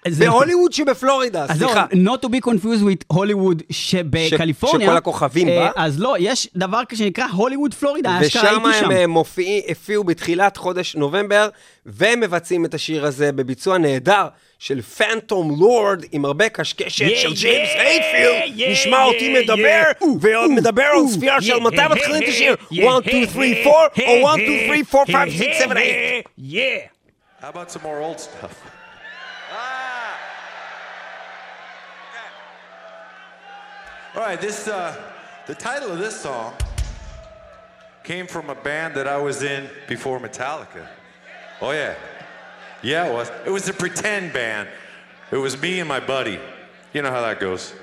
זה- 0.07 0.25
בהוליווד 0.25 0.73
שבפלורידה, 0.73 1.45
אז 1.49 1.57
זהו, 1.59 1.69
סליחה. 1.69 1.85
not 1.91 2.25
to 2.25 2.29
be 2.29 2.49
confused 2.49 2.81
with 2.83 3.03
הוליווד 3.07 3.63
שבקליפורניה. 3.69 4.87
שכל 4.87 4.97
הכוכבים 4.97 5.47
אה, 5.49 5.59
בה. 5.59 5.71
אז 5.75 5.99
לא, 5.99 6.15
יש 6.19 6.47
דבר 6.55 6.81
שנקרא 6.93 7.25
הוליווד 7.25 7.73
פלורידה, 7.73 8.21
אשכרה 8.21 8.43
ושם 8.51 8.65
הייתי 8.65 8.79
שם. 8.79 8.85
הם 8.85 8.91
אה, 8.91 9.07
מופיעים, 9.07 9.63
הופיעו 9.69 10.03
בתחילת 10.03 10.57
חודש 10.57 10.95
נובמבר, 10.95 11.49
והם 11.85 12.19
מבצעים 12.19 12.65
את 12.65 12.73
השיר 12.73 13.05
הזה 13.05 13.31
בביצוע 13.31 13.77
נהדר 13.77 14.27
של 14.59 14.81
Phantom 14.81 15.59
Lord, 15.59 16.05
עם 16.11 16.25
הרבה 16.25 16.49
קשקשת 16.49 17.05
Yeah, 17.05 17.15
של 17.15 17.29
yeah, 17.31 17.33
ג'יימס 17.41 17.69
הייטפילד, 17.75 18.59
yeah, 18.59 18.71
נשמע 18.71 19.03
yeah, 19.03 19.07
אותי 19.07 19.33
מדבר, 19.43 19.81
yeah. 20.01 20.05
ועוד 20.21 20.51
מדבר 20.51 20.83
על 20.83 21.07
ספירה 21.13 21.41
של 21.41 21.59
מתי 21.59 21.81
מתחילים 21.91 22.23
את 22.23 22.27
השיר, 22.27 22.53
yeah, 22.53 22.89
1, 22.89 23.03
2, 23.03 23.27
3, 23.33 23.47
4, 23.65 23.71
או 24.07 24.27
1, 24.33 24.39
2, 24.45 24.67
3, 24.67 24.83
4, 24.83 25.05
5, 25.05 25.31
6, 25.31 25.57
7, 25.57 25.77
8. 25.77 26.27
Yeah. 26.37 26.87
How 27.41 27.49
about 27.49 27.71
some 27.71 27.83
more 27.83 27.99
old 27.99 28.19
stuff? 28.19 28.63
All 34.15 34.21
right, 34.21 34.39
this 34.39 34.67
uh, 34.69 34.95
the 35.45 35.53
title 35.53 35.91
of 35.91 35.99
this 35.99 36.21
song 36.21 36.53
came 38.03 38.27
from 38.27 38.49
a 38.49 38.55
band 38.55 38.95
that 38.95 39.07
I 39.07 39.17
was 39.17 39.43
in 39.43 39.69
before 39.89 40.19
Metallica. 40.19 40.87
Oh 41.61 41.71
yeah, 41.71 41.95
Yeah, 42.81 43.07
it 43.07 43.13
was. 43.13 43.29
It 43.45 43.49
was 43.49 43.67
a 43.67 43.73
pretend 43.73 44.31
band. 44.31 44.69
It 45.31 45.37
was 45.37 45.61
me 45.61 45.79
and 45.81 45.89
my 45.89 45.99
buddy. 45.99 46.39
You 46.93 47.01
know 47.01 47.11
how 47.11 47.21
that 47.21 47.41
goes. 47.41 47.73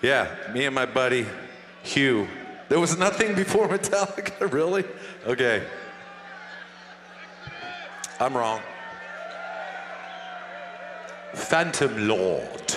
Yeah, 0.00 0.32
me 0.54 0.64
and 0.66 0.74
my 0.74 0.86
buddy, 0.86 1.26
Hugh. 1.82 2.28
There 2.72 2.80
was 2.80 2.96
nothing 2.96 3.34
before 3.34 3.68
Metallica, 3.76 4.50
really? 4.50 4.86
Okay. 5.26 5.62
I'm 8.18 8.34
wrong. 8.34 8.62
Phantom 11.34 12.08
Lord. 12.08 12.74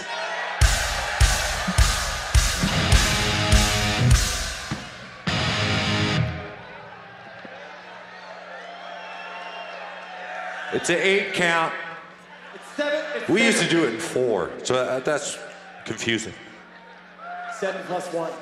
It's 10.74 10.90
an 10.90 10.98
eight 10.98 11.32
count. 11.36 11.74
Seven, 12.75 13.00
it's 13.16 13.30
We 13.30 13.46
used 13.46 13.62
to 13.62 13.70
do 13.70 13.86
it 13.86 13.94
in 13.94 14.00
four, 14.02 14.52
so 14.62 15.00
that's 15.00 15.38
confusing. 15.86 16.34
Seven 17.58 17.82
plus 17.86 18.12
one. 18.12 18.34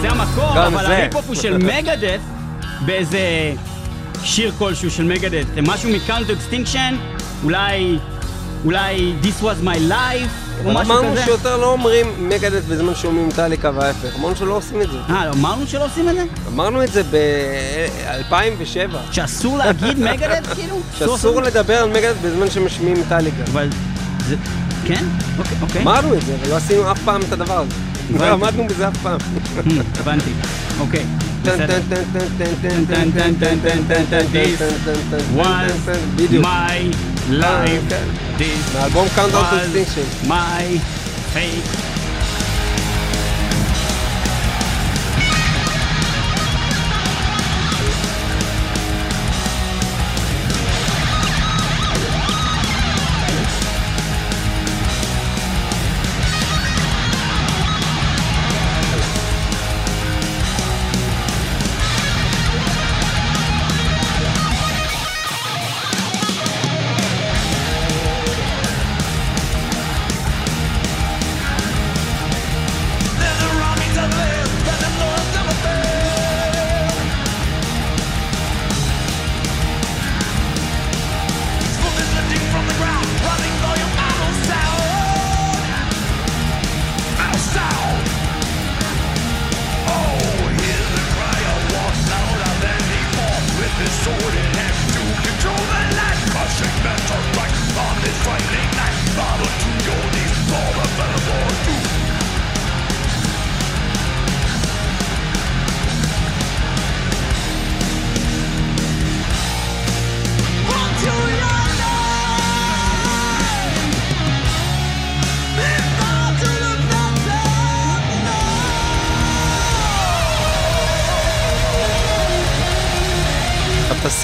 זה 0.00 0.10
המקור, 0.10 0.66
אבל. 0.66 0.86
ההיפ-הופ 0.86 1.24
הוא 1.26 1.34
של 1.34 1.56
מגדף 1.72 2.20
באיזה 2.86 3.18
שיר 4.22 4.52
כלשהו 4.58 4.90
של 4.90 5.04
מגדף. 5.04 5.44
משהו 5.62 5.90
to 6.06 6.30
Extinction, 6.30 6.94
אולי, 7.44 7.98
אולי 8.64 9.12
This 9.22 9.42
was 9.42 9.64
my 9.64 9.90
life, 9.90 10.64
או 10.64 10.72
משהו 10.72 10.92
אמרנו 10.92 11.12
כזה. 11.12 11.24
שיותר 11.24 11.56
לא 11.56 11.72
אומרים 11.72 12.28
מגדט 12.28 12.64
בזמן 12.64 12.94
שומעים 12.94 13.28
טליקה 13.30 13.70
וההפך. 13.74 14.16
אמרנו 14.18 14.36
שלא 14.36 14.56
עושים 14.56 14.82
את 14.82 14.90
זה. 14.90 14.98
אה, 15.10 15.30
אמרנו 15.30 15.66
שלא 15.66 15.84
עושים 15.84 16.08
את 16.08 16.14
זה? 16.14 16.24
אמרנו 16.48 16.84
את 16.84 16.92
זה 16.92 17.02
ב-2007. 17.02 18.96
שאסור 19.12 19.58
להגיד 19.58 19.98
מגדף, 19.98 20.46
כאילו? 20.54 20.80
שאסור 20.98 21.42
לדבר 21.42 21.74
על 21.74 21.88
מגדט 21.88 22.16
בזמן 22.22 22.50
שמשמיעים 22.50 23.02
טליקה. 23.08 23.42
אבל 23.52 23.68
זה... 24.28 24.36
כן? 24.86 25.04
אוקיי, 25.38 25.56
אוקיי. 25.62 25.82
אמרנו 25.82 26.14
את 26.14 26.22
זה, 26.22 26.34
אבל 26.40 26.50
לא 26.50 26.56
עשינו 26.56 26.90
אף 26.90 26.98
פעם 27.04 27.20
את 27.22 27.32
הדבר 27.32 27.58
הזה. 27.58 27.85
הבנתי. 28.14 28.24
לא 28.26 28.32
עמדנו 28.32 28.66
בזה 28.66 28.88
אף 28.88 28.96
פעם. 29.02 29.18
Hmm, 29.58 29.70
הבנתי. 30.00 30.30
אוקיי. 30.80 31.04
טן 31.42 31.52
בסדר. 31.52 31.78
טן 31.88 32.02
טן 32.12 32.26
טן 32.38 33.10
טן 33.10 33.10
טן, 33.10 33.34
טן, 33.38 33.58
טן, 33.58 33.84
טן, 33.88 34.04
טן, 34.08 34.26
טן, 34.26 34.26
This 34.32 34.60
was 35.36 35.96
בדיוק. 36.16 36.44
my 36.44 36.94
life. 37.30 37.90
כן. 37.90 38.04
This 38.38 38.74
מהאלבום 38.74 39.06
Countdown 39.16 39.30
to 39.32 39.54
was 39.54 39.76
Extinction. 39.76 40.28
my 40.28 40.80
fate. 41.34 41.95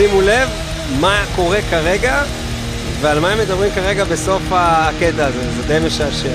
תשימו 0.03 0.21
לב 0.21 0.49
מה 1.01 1.25
קורה 1.37 1.59
כרגע 1.71 2.23
ועל 3.01 3.21
מה 3.21 3.31
הם 3.31 3.39
מדברים 3.39 3.73
כרגע 3.73 4.05
בסוף 4.05 4.43
הקטע 4.51 5.27
הזה, 5.27 5.51
זה 5.51 5.63
די 5.63 5.87
משעשע. 5.87 6.35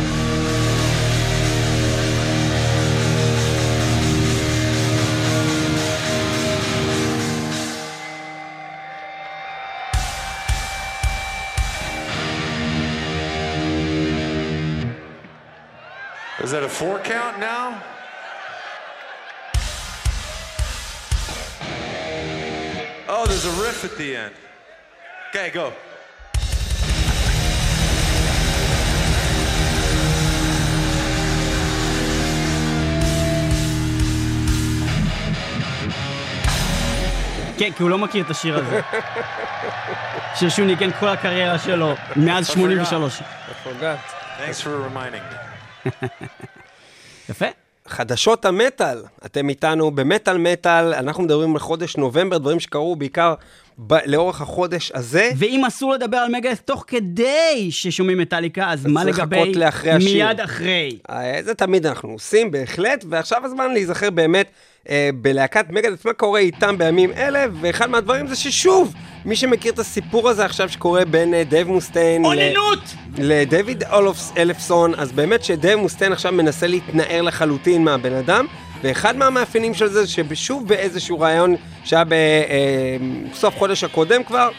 Is 16.40 16.52
that 16.52 16.64
a 16.64 16.70
four 16.70 17.00
count 17.00 17.40
now? 17.40 17.98
Oh, 23.20 23.26
there's 23.26 23.46
a 23.46 23.56
riff 23.64 23.84
at 23.84 23.98
the 23.98 24.16
end. 24.16 24.34
Okay, 25.30 25.50
go. 25.50 25.74
כן, 37.58 37.72
כי 37.72 37.84
הוא 37.84 37.90
לא 37.90 37.98
מכיר 37.98 38.26
את 38.26 38.30
השיר 38.30 38.58
הזה. 38.58 38.82
שיר 40.36 40.50
שהוא 40.50 40.68
ניגן 40.68 40.92
כל 41.00 41.08
הקריירה 41.08 41.60
שלו, 41.60 41.96
מאז 42.16 42.48
83. 42.48 43.22
Thanks 44.40 44.62
for 44.62 44.70
reminding 44.70 45.24
me. 45.32 46.08
יפה. 47.30 47.67
חדשות 47.88 48.46
המטאל, 48.46 48.98
אתם 49.26 49.50
איתנו 49.50 49.92
במטאל 49.92 50.38
מטאל, 50.38 50.94
אנחנו 50.94 51.24
מדברים 51.24 51.54
על 51.54 51.60
חודש 51.60 51.98
נובמבר, 51.98 52.38
דברים 52.38 52.60
שקרו 52.60 52.96
בעיקר 52.96 53.34
ב- 53.78 54.06
לאורך 54.06 54.42
החודש 54.42 54.92
הזה. 54.92 55.32
ואם 55.38 55.66
אסור 55.66 55.94
לדבר 55.94 56.18
על 56.18 56.32
מגאדת' 56.32 56.62
תוך 56.62 56.84
כדי 56.88 57.68
ששומעים 57.70 58.18
מטאליקה, 58.18 58.72
אז 58.72 58.86
מה 58.86 59.04
לגבי 59.04 59.54
לאחרי 59.54 59.92
השיר. 59.92 60.26
מיד 60.26 60.40
אחרי? 60.40 60.98
אה, 61.10 61.40
זה 61.44 61.54
תמיד 61.54 61.86
אנחנו 61.86 62.10
עושים, 62.10 62.52
בהחלט, 62.52 63.06
ועכשיו 63.10 63.46
הזמן 63.46 63.74
להיזכר 63.74 64.10
באמת 64.10 64.52
אה, 64.90 65.10
בלהקת 65.16 65.66
מגאדת', 65.70 66.06
מה 66.06 66.14
קורה 66.14 66.40
איתם 66.40 66.78
בימים 66.78 67.14
אלה, 67.14 67.46
ואחד 67.62 67.90
מהדברים 67.90 68.28
זה 68.28 68.36
ששוב, 68.36 68.94
מי 69.26 69.36
שמכיר 69.36 69.74
את 69.74 69.80
הסיפור 69.80 70.30
הזה 70.30 70.46
עכשיו 70.46 70.70
שקורה 70.70 71.06
בין 71.06 71.34
אה, 71.34 71.44
דייב 71.44 71.68
מוסטיין... 71.68 72.26
אוננות! 72.26 72.80
לדייוויד 73.18 73.84
אלפסון, 74.38 74.94
אז 74.98 75.12
באמת 75.12 75.44
שדייב 75.44 75.80
מוסטיין 75.80 76.12
עכשיו 76.12 76.32
מנסה 76.32 76.68
להתנער 76.68 77.22
לחלוטין 77.22 77.84
מהבן 77.84 78.14
אדם, 78.14 78.46
ואחד 78.84 79.18
מהמאפיינים 79.18 79.74
של 79.74 79.88
זה, 79.88 80.08
ששוב 80.08 80.68
באיזשהו 80.68 81.20
ריאיון 81.20 81.56
שהיה 81.84 82.04
בסוף 83.32 83.58
חודש 83.58 83.84
הקודם 83.84 84.24
כבר, 84.24 84.50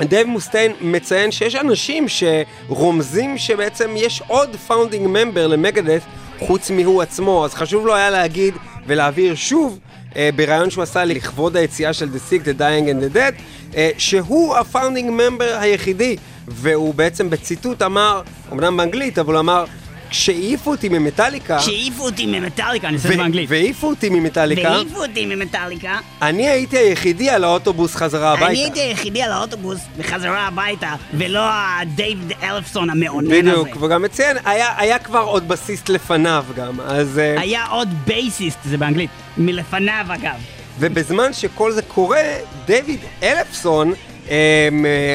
דייב 0.00 0.26
מוסטיין 0.26 0.72
מציין 0.80 1.30
שיש 1.30 1.54
אנשים 1.54 2.06
שרומזים 2.08 3.38
שבעצם 3.38 3.90
יש 3.96 4.22
עוד 4.26 4.56
founding 4.56 5.06
member 5.06 5.46
למגאדת' 5.46 6.02
חוץ 6.38 6.70
מהוא 6.70 7.02
עצמו, 7.02 7.44
אז 7.44 7.54
חשוב 7.54 7.86
לו 7.86 7.94
היה 7.94 8.10
להגיד 8.10 8.54
ולהבהיר 8.88 9.34
שוב 9.34 9.78
אה, 10.16 10.30
בריאיון 10.36 10.70
שהוא 10.70 10.82
עשה 10.82 11.04
לכבוד 11.04 11.56
היציאה 11.56 11.92
של 11.92 12.08
The 12.08 12.32
Sick, 12.32 12.44
The 12.44 12.60
Dying 12.60 12.86
and 12.86 13.12
The 13.12 13.16
Dead, 13.16 13.42
אה, 13.76 13.90
שהוא 13.98 14.56
ה 14.56 14.62
founding 14.62 15.10
member 15.10 15.56
היחידי, 15.60 16.16
והוא 16.48 16.94
בעצם 16.94 17.30
בציטוט 17.30 17.82
אמר, 17.82 18.22
אמנם 18.52 18.76
באנגלית, 18.76 19.18
אבל 19.18 19.32
הוא 19.34 19.40
אמר, 19.40 19.64
כשהעיפו 20.10 20.70
אותי 20.70 20.88
ממטאליקה, 20.88 21.60
שהעיפו 21.60 22.04
אותי 22.04 22.26
ממטאליקה, 22.26 22.88
אני 22.88 22.96
עושה 22.96 23.08
את 23.08 23.12
זה 23.12 23.18
באנגלית. 23.18 23.50
והעיפו 23.50 23.86
אותי 23.90 24.08
ממטאליקה, 24.10 24.68
והעיפו 24.68 25.02
אותי 25.02 25.26
ממטאליקה. 25.26 25.98
אני 26.22 26.48
הייתי 26.48 26.78
היחידי 26.78 27.30
על 27.30 27.44
האוטובוס 27.44 27.94
חזרה 27.94 28.32
הביתה. 28.32 28.46
אני 28.46 28.58
הייתי 28.58 28.80
היחידי 28.80 29.22
על 29.22 29.32
האוטובוס 29.32 29.80
בחזרה 29.98 30.46
הביתה, 30.46 30.94
ולא 31.14 31.40
הדייוויד 31.50 32.32
אלפסון 32.42 32.90
המאונן 32.90 33.26
הזה. 33.30 33.42
בדיוק, 33.42 33.82
וגם 33.82 34.02
מציין, 34.02 34.36
היה, 34.44 34.74
היה 34.76 34.98
כבר 34.98 35.22
עוד 35.22 35.48
בסיסט 35.48 35.88
לפניו 35.88 36.44
גם, 36.56 36.80
אז... 36.80 37.18
אה, 37.18 37.40
היה 37.40 37.66
עוד 37.66 37.88
בייסיסט, 38.06 38.58
זה 38.64 38.76
באנגלית, 38.78 39.10
מלפניו 39.38 40.06
אגב. 40.08 40.36
ובזמן 40.78 41.32
שכל 41.32 41.72
זה 41.72 41.82
קורה, 41.82 42.22
דויד 42.66 43.00
אלפסון 43.22 43.92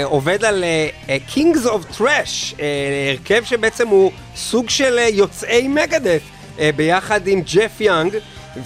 עובד 0.04 0.46
על 0.46 0.64
אה, 0.64 1.18
Kings 1.34 1.66
of 1.66 2.00
Thrash, 2.00 2.60
אה, 2.60 3.12
הרכב 3.12 3.44
שבעצם 3.44 3.88
הוא 3.88 4.12
סוג 4.36 4.70
של 4.70 5.00
אה, 5.00 5.08
יוצאי 5.10 5.68
מגאדת', 5.68 6.22
אה, 6.60 6.70
ביחד 6.76 7.28
עם 7.28 7.42
ג'ף 7.42 7.82
יאנג, 7.82 8.18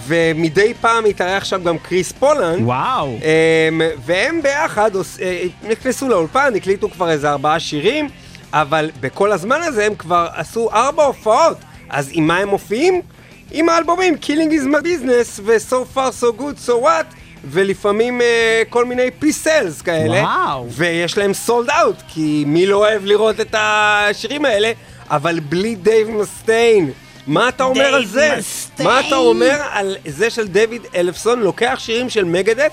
ומדי 0.06 0.72
פעם 0.80 1.04
התארח 1.04 1.44
שם 1.44 1.62
גם 1.64 1.78
קריס 1.78 2.12
פולנד. 2.12 2.64
וואו. 2.64 3.06
אמ, 3.08 3.80
והם 4.04 4.42
ביחד 4.42 4.90
אה, 4.96 5.42
נכנסו 5.68 6.08
לאולפן, 6.08 6.52
הקליטו 6.56 6.90
כבר 6.90 7.10
איזה 7.10 7.30
ארבעה 7.30 7.60
שירים, 7.60 8.08
אבל 8.52 8.90
בכל 9.00 9.32
הזמן 9.32 9.60
הזה 9.62 9.86
הם 9.86 9.94
כבר 9.94 10.26
עשו 10.34 10.70
ארבע 10.72 11.04
הופעות. 11.04 11.56
אז 11.90 12.10
עם 12.12 12.26
מה 12.26 12.38
הם 12.38 12.48
מופיעים? 12.48 13.02
עם 13.50 13.68
האלבומים 13.68 14.14
Killing 14.22 14.52
is 14.52 14.66
my 14.66 14.82
business 14.82 15.40
ו-So 15.44 15.96
far 15.96 16.12
so 16.20 16.32
good 16.40 16.58
so 16.66 16.72
what 16.72 17.06
ולפעמים 17.44 18.20
אה, 18.20 18.62
כל 18.68 18.84
מיני 18.84 19.10
B-sides 19.18 19.82
כאלה. 19.82 20.20
וואו. 20.22 20.66
ויש 20.70 21.18
להם 21.18 21.34
sold 21.34 21.70
out, 21.70 21.96
כי 22.08 22.44
מי 22.46 22.66
לא 22.66 22.76
אוהב 22.76 23.04
לראות 23.04 23.40
את 23.40 23.54
השירים 23.58 24.44
האלה, 24.44 24.72
אבל 25.10 25.40
בלי 25.40 25.74
דייב 25.74 26.10
מסטיין. 26.10 26.90
מה 27.26 27.48
אתה 27.48 27.64
אומר 27.64 27.94
על 27.94 28.06
זה? 28.06 28.34
מסטיין. 28.38 28.88
מה 28.88 29.00
אתה 29.00 29.16
אומר 29.16 29.56
על 29.70 29.96
זה 30.06 30.30
של 30.30 30.48
דויד 30.48 30.82
אלפסון 30.94 31.40
לוקח 31.40 31.76
שירים 31.78 32.10
של 32.10 32.24
מגאדת', 32.24 32.72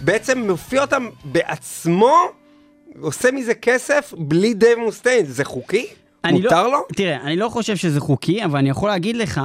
בעצם 0.00 0.38
מופיע 0.38 0.80
אותם 0.80 1.08
בעצמו, 1.24 2.16
עושה 3.00 3.30
מזה 3.30 3.54
כסף 3.54 4.14
בלי 4.18 4.54
דייב 4.54 4.78
מוסטיין, 4.78 5.26
זה 5.26 5.44
חוקי? 5.44 5.86
אני 6.24 6.40
מותר 6.40 6.62
לא, 6.62 6.72
לו? 6.72 6.78
תראה, 6.96 7.16
אני 7.22 7.36
לא 7.36 7.48
חושב 7.48 7.76
שזה 7.76 8.00
חוקי, 8.00 8.44
אבל 8.44 8.58
אני 8.58 8.70
יכול 8.70 8.88
להגיד 8.88 9.16
לך 9.16 9.40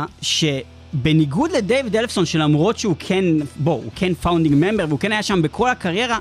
שבניגוד 0.94 1.52
לדייוויד 1.52 1.96
אלפסון, 1.96 2.26
שלמרות 2.26 2.78
שהוא 2.78 2.96
כן, 3.00 3.26
בוא, 3.56 3.74
הוא 3.74 3.92
כן 3.96 4.14
founding 4.14 4.56
member, 4.56 4.86
והוא 4.88 5.00
כן 5.00 5.12
היה 5.12 5.24
שם 5.24 5.42
בכל 5.42 5.70
הקריירה, 5.70 6.18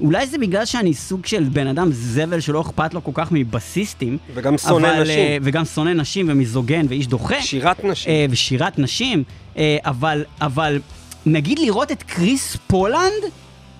אולי 0.00 0.26
זה 0.26 0.38
בגלל 0.38 0.64
שאני 0.64 0.94
סוג 0.94 1.26
של 1.26 1.44
בן 1.44 1.66
אדם 1.66 1.88
זבל 1.92 2.40
שלא 2.40 2.60
אכפת 2.60 2.94
לו 2.94 3.04
כל 3.04 3.10
כך 3.14 3.28
מבסיסטים. 3.32 4.18
וגם 4.34 4.58
שונא 4.58 4.86
אבל, 4.86 5.02
נשים. 5.02 5.18
אה, 5.18 5.36
וגם 5.42 5.64
שונא 5.64 5.90
נשים 5.90 6.26
ומיזוגן 6.28 6.86
ואיש 6.88 7.06
דוחה. 7.06 7.42
שירת 7.42 7.84
נשים. 7.84 8.12
אה, 8.12 8.26
ושירת 8.30 8.78
נשים, 8.78 9.22
אה, 9.56 9.76
אבל, 9.84 10.24
אבל 10.40 10.80
נגיד 11.26 11.58
לראות 11.58 11.92
את 11.92 12.02
קריס 12.02 12.56
פולנד 12.66 13.22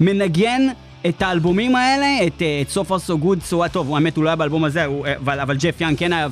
מנגן 0.01 0.63
את 1.09 1.23
האלבומים 1.23 1.77
האלה, 1.77 2.27
את 2.27 2.43
את 2.63 2.77
So 2.77 2.81
far 2.89 3.11
so 3.11 3.25
good, 3.25 3.51
so 3.51 3.55
what, 3.55 3.69
טוב, 3.73 3.95
האמת, 3.95 4.17
הוא 4.17 4.25
לא 4.25 4.29
היה 4.29 4.37
באלבום 4.37 4.65
הזה, 4.65 4.85
הוא, 4.85 5.07
אבל, 5.17 5.41
אבל 5.41 5.57
ג'ף 5.57 5.81
יאנג 5.81 5.99
כן 5.99 6.13
היה, 6.13 6.29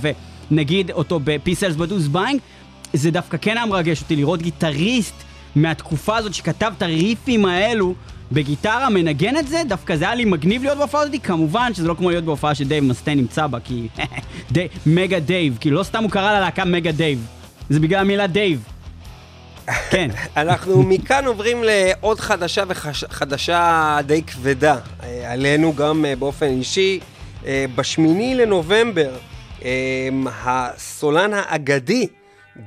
ונגיד 0.50 0.90
אותו 0.90 1.20
ב- 1.24 1.35
Peace 1.35 1.61
Sells 1.61 1.78
But 1.78 1.90
Who's 1.90 2.14
Buying, 2.14 2.38
זה 2.92 3.11
דווקא 3.11 3.37
כן 3.40 3.57
היה 3.57 3.66
מרגש 3.66 4.03
אותי 4.03 4.16
לראות 4.16 4.42
גיטריסט 4.42 5.14
מהתקופה 5.57 6.16
הזאת 6.16 6.35
שכתב 6.35 6.72
את 6.77 6.83
הריפים 6.83 7.46
האלו 7.46 7.94
בגיטרה, 8.33 8.90
מנגן 8.90 9.37
את 9.37 9.48
זה, 9.48 9.62
דווקא 9.68 9.96
זה 9.96 10.05
היה 10.05 10.14
לי 10.14 10.24
מגניב 10.24 10.62
להיות 10.62 10.79
בהופעה 10.79 11.01
הזאת, 11.01 11.14
כמובן 11.22 11.74
שזה 11.74 11.88
לא 11.88 11.94
כמו 11.94 12.11
להיות 12.11 12.24
בהופעה 12.24 12.55
שדייב 12.55 12.85
מסטיין 12.85 13.18
נמצא 13.18 13.46
בה, 13.46 13.61
כי 13.61 13.88
די, 14.53 14.68
מגה 14.87 15.18
דייב, 15.18 15.57
כאילו 15.61 15.77
לא 15.77 15.83
סתם 15.83 16.03
הוא 16.03 16.11
קרא 16.11 16.38
ללהקה 16.38 16.64
מגה 16.64 16.92
דייב, 16.92 17.27
זה 17.70 17.81
בגלל 17.81 18.01
המילה 18.01 18.27
דייב. 18.27 18.64
כן. 19.90 20.11
אנחנו 20.37 20.83
מכאן 20.92 21.27
עוברים 21.27 21.64
לעוד 21.64 22.20
חדשה 22.20 22.64
וחדשה 22.68 23.98
די 24.07 24.22
כבדה 24.22 24.77
אה, 25.03 25.33
עלינו 25.33 25.74
גם 25.74 26.05
אה, 26.05 26.16
באופן 26.16 26.46
אישי. 26.46 27.01
אה, 27.46 27.64
בשמיני 27.74 28.35
לנובמבר, 28.35 29.11
הסולן 30.24 31.31
האגדי, 31.35 32.07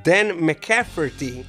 דן 0.04 0.28
מקפרטי, 0.40 1.42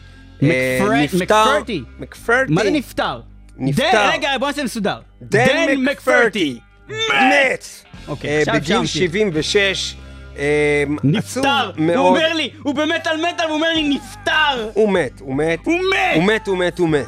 אה, 0.42 0.80
מקפרטי. 1.14 1.82
מקפרטי. 1.98 2.52
מה 2.52 2.62
זה 2.62 2.70
נפטר? 2.70 3.20
נפטר. 3.56 4.10
רגע, 4.12 4.30
בוא 4.40 4.46
נעשה 4.48 4.64
מסודר. 4.64 4.98
דן 5.22 5.74
מקפרטי. 5.78 6.58
מת. 6.88 7.64
אוקיי, 8.08 8.30
אה, 8.30 8.38
עכשיו 8.38 8.54
בגיל 8.54 8.76
אפשר 8.76 8.86
76. 8.86 9.94
אה, 10.38 10.84
נפטר! 11.04 11.70
הוא. 11.76 11.94
אומר 11.96 12.34
לי, 12.34 12.50
הוא 12.62 12.74
באמת 12.74 13.06
על 13.06 13.16
מטאל, 13.16 13.46
הוא 13.46 13.54
אומר 13.54 13.68
לי 13.74 13.88
נפטר! 13.88 14.70
הוא 14.74 14.92
מת, 14.92 15.20
הוא 15.20 15.34
מת. 15.34 15.58
הוא 15.64 15.74
מת! 15.90 16.14
הוא 16.14 16.24
מת, 16.24 16.46
הוא 16.46 16.58
מת, 16.58 16.78
הוא 16.78 16.88
מת. 16.88 17.06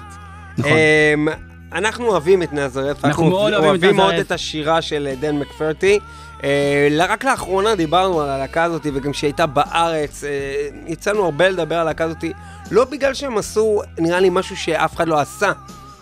נכון. 0.59 0.73
אנחנו 1.73 2.07
אוהבים 2.07 2.43
את 2.43 2.53
נזרת, 2.53 3.05
אנחנו 3.05 3.25
מאוד 3.25 3.53
אוהבים 3.53 3.69
אוהבים 3.69 3.97
מאוד. 3.97 4.15
את 4.15 4.33
השירה 4.33 4.83
של 4.83 5.15
דן 5.21 5.37
מקפרטי. 5.37 5.99
אה, 6.45 6.89
רק 7.09 7.25
לאחרונה 7.25 7.75
דיברנו 7.75 8.21
על 8.21 8.31
הלהקה 8.31 8.65
הזאת, 8.65 8.87
וגם 8.95 9.13
כשהיא 9.13 9.29
הייתה 9.29 9.47
בארץ, 9.47 10.25
אה, 10.25 10.31
יצאנו 10.87 11.25
הרבה 11.25 11.49
לדבר 11.49 11.75
על 11.75 11.81
הלהקה 11.81 12.05
הזאת, 12.05 12.25
לא 12.71 12.85
בגלל 12.85 13.15
שהם 13.15 13.39
עשו, 13.39 13.83
נראה 13.99 14.21
לי, 14.21 14.29
משהו 14.31 14.57
שאף 14.57 14.95
אחד 14.97 15.09
לא 15.09 15.21
עשה, 15.21 15.53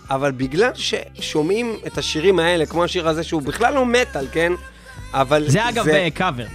אבל 0.09 0.31
בגלל 0.31 0.71
ששומעים 0.75 1.75
את 1.87 1.97
השירים 1.97 2.39
האלה, 2.39 2.65
כמו 2.65 2.83
השיר 2.83 3.07
הזה, 3.09 3.23
שהוא 3.23 3.41
בכלל 3.41 3.73
לא 3.73 3.85
מטאל, 3.85 4.27
כן? 4.31 4.53
אבל 5.13 5.43
זה 5.47 5.69
אגב 5.69 5.83
זה- 5.85 6.07
קאבר. 6.13 6.45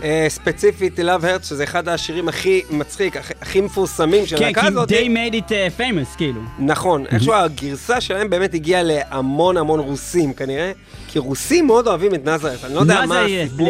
כן. 0.00 0.06
אה, 0.06 0.26
ספציפית 0.28 0.98
Love 0.98 1.22
Hurts, 1.22 1.44
שזה 1.44 1.64
אחד 1.64 1.88
השירים 1.88 2.28
הכי 2.28 2.62
מצחיק, 2.70 3.16
הכי- 3.16 3.34
הכי 3.40 3.60
מפורסמים 3.60 4.26
של 4.26 4.36
כן, 4.38 4.44
הלהקה 4.44 4.60
כי 4.60 4.66
הזאת. 4.66 4.90
they 4.90 4.94
made 4.94 5.34
it 5.34 5.48
uh, 5.48 5.80
famous, 5.80 6.16
כאילו. 6.16 6.40
נכון, 6.58 7.04
איכשהו 7.06 7.34
הגרסה 7.34 8.00
שלהם 8.00 8.30
באמת 8.30 8.54
הגיעה 8.54 8.82
להמון 8.82 9.56
המון 9.56 9.80
רוסים 9.80 10.32
כנראה, 10.32 10.72
כי 11.08 11.18
רוסים 11.18 11.66
מאוד 11.66 11.86
אוהבים 11.88 12.14
את 12.14 12.24
נזרת, 12.28 12.64
אני 12.64 12.74
לא 12.74 12.80
יודע 12.80 13.06
מה 13.06 13.20
הסיפור. 13.20 13.68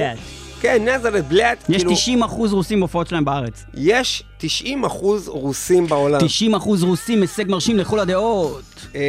כן, 0.60 0.88
נזרת 0.88 1.28
בלאט, 1.28 1.64
יש 1.68 1.76
כאילו, 1.76 1.92
90 1.94 2.22
אחוז 2.22 2.52
רוסים 2.52 2.80
בהופעות 2.80 3.08
שלהם 3.08 3.24
בארץ. 3.24 3.64
יש 3.74 4.22
90 4.38 4.84
אחוז 4.84 5.28
רוסים 5.28 5.86
בעולם. 5.86 6.20
90 6.20 6.54
אחוז 6.54 6.82
רוסים, 6.82 7.20
הישג 7.20 7.44
מרשים 7.50 7.76
לכל 7.78 8.00
הדעות. 8.00 8.62
אה, 8.94 9.00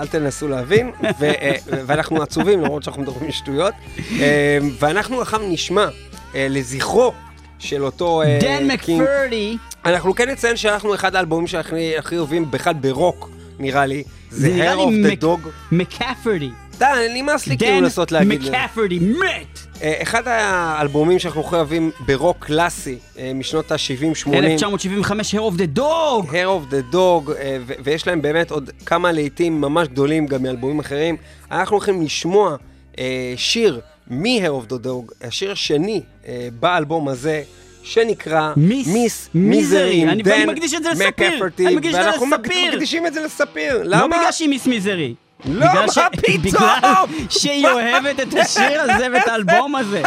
אל 0.00 0.06
תנסו 0.06 0.48
להבין, 0.48 0.90
ו- 1.20 1.24
אה, 1.24 1.52
ואנחנו 1.68 2.22
עצובים 2.22 2.60
למרות 2.60 2.82
שאנחנו 2.82 3.02
מדברים 3.02 3.32
שטויות. 3.32 3.74
אה, 4.20 4.58
ואנחנו 4.78 5.20
עכשיו 5.20 5.40
נשמע 5.48 5.86
לזכרו 6.34 7.12
של 7.58 7.84
אותו 7.84 8.22
אה, 8.22 8.38
דן. 8.40 8.66
מקפרדי, 8.66 9.56
אנחנו 9.84 10.14
כן 10.14 10.28
נציין 10.30 10.56
שאנחנו 10.56 10.94
אחד 10.94 11.16
האלבומים 11.16 11.46
שהכי 11.46 11.98
הכי 11.98 12.18
אוהבים 12.18 12.50
בכלל 12.50 12.74
ברוק, 12.74 13.30
נראה 13.58 13.86
לי. 13.86 14.04
זה 14.30 14.72
Hair 14.72 14.76
of 14.76 15.20
the 15.20 15.22
Dog. 15.22 15.48
מקפרדי. 15.72 16.50
די, 16.78 16.86
נמאס 17.14 17.46
לי 17.46 17.58
כאילו 17.58 17.76
דן 17.76 17.82
לנסות 17.82 18.12
להגיד. 18.12 18.42
מקפרדי 18.42 18.98
מת! 18.98 19.58
אה, 19.82 19.98
אחד 20.02 20.28
האלבומים 20.28 21.18
שאנחנו 21.18 21.40
הכי 21.40 21.56
אוהבים 21.56 21.90
ברוק 22.06 22.36
קלאסי 22.40 22.98
אה, 23.18 23.32
משנות 23.34 23.72
ה-70-80. 23.72 24.34
1975, 24.34 25.34
Hair 25.34 25.38
of 25.38 25.58
the 25.58 25.78
Dog! 25.78 26.30
Hair 26.30 26.70
of 26.70 26.72
the 26.72 26.94
Dog, 26.94 27.32
אה, 27.38 27.56
ויש 27.84 28.06
להם 28.06 28.22
באמת 28.22 28.50
עוד 28.50 28.70
כמה 28.86 29.12
להיטים 29.12 29.60
ממש 29.60 29.88
גדולים 29.88 30.26
גם 30.26 30.42
מאלבומים 30.42 30.80
אחרים. 30.80 31.16
אנחנו 31.50 31.76
הולכים 31.76 32.02
לשמוע 32.02 32.56
אה, 32.98 33.32
שיר 33.36 33.80
מ-Hair 34.10 34.68
of 34.68 34.72
the 34.72 34.86
Dog, 34.86 35.14
השיר 35.26 35.52
השני 35.52 36.00
אה, 36.00 36.19
באלבום 36.60 37.08
הזה. 37.08 37.42
שנקרא 37.82 38.52
מיס 38.56 38.86
מיס 38.88 39.28
מיזרי. 39.34 40.04
אני- 40.04 40.22
ואני 40.26 40.44
מקדיש 40.44 40.74
את 40.74 40.82
זה 40.82 40.90
לספיר. 40.90 41.48
אני 41.66 41.74
מקדיש 41.76 41.94
את 41.94 42.00
זה 42.02 42.06
ואנחנו 42.06 42.26
לספיר. 42.26 42.72
מקדישים 42.72 43.06
את 43.06 43.14
זה 43.14 43.20
לספיר. 43.20 43.74
לא 43.84 43.96
למה? 43.96 44.18
בגלל 44.18 44.32
שהיא 44.32 44.48
מיס 44.48 44.66
מיזרי. 44.66 45.14
לא, 45.44 45.66
מה 45.74 45.92
ש- 45.92 45.98
פתאום? 46.16 46.42
בגלל 46.44 47.04
שהיא 47.30 47.66
אוהבת 47.66 48.20
את 48.20 48.34
השיר 48.34 48.80
הזה 48.82 49.06
ואת 49.12 49.28
האלבום 49.28 49.76
הזה. 49.76 50.02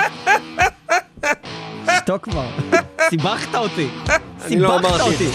שתוק 1.97 2.23
כבר. 2.23 2.45
סיבכת 3.09 3.55
אותי. 3.55 3.87
אני 4.45 4.59
לא 4.59 4.69
סיבכת 4.77 4.85
אמרתי 4.85 4.95
את 4.95 5.13
אותי. 5.13 5.29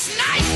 It's 0.00 0.16
nice! 0.16 0.49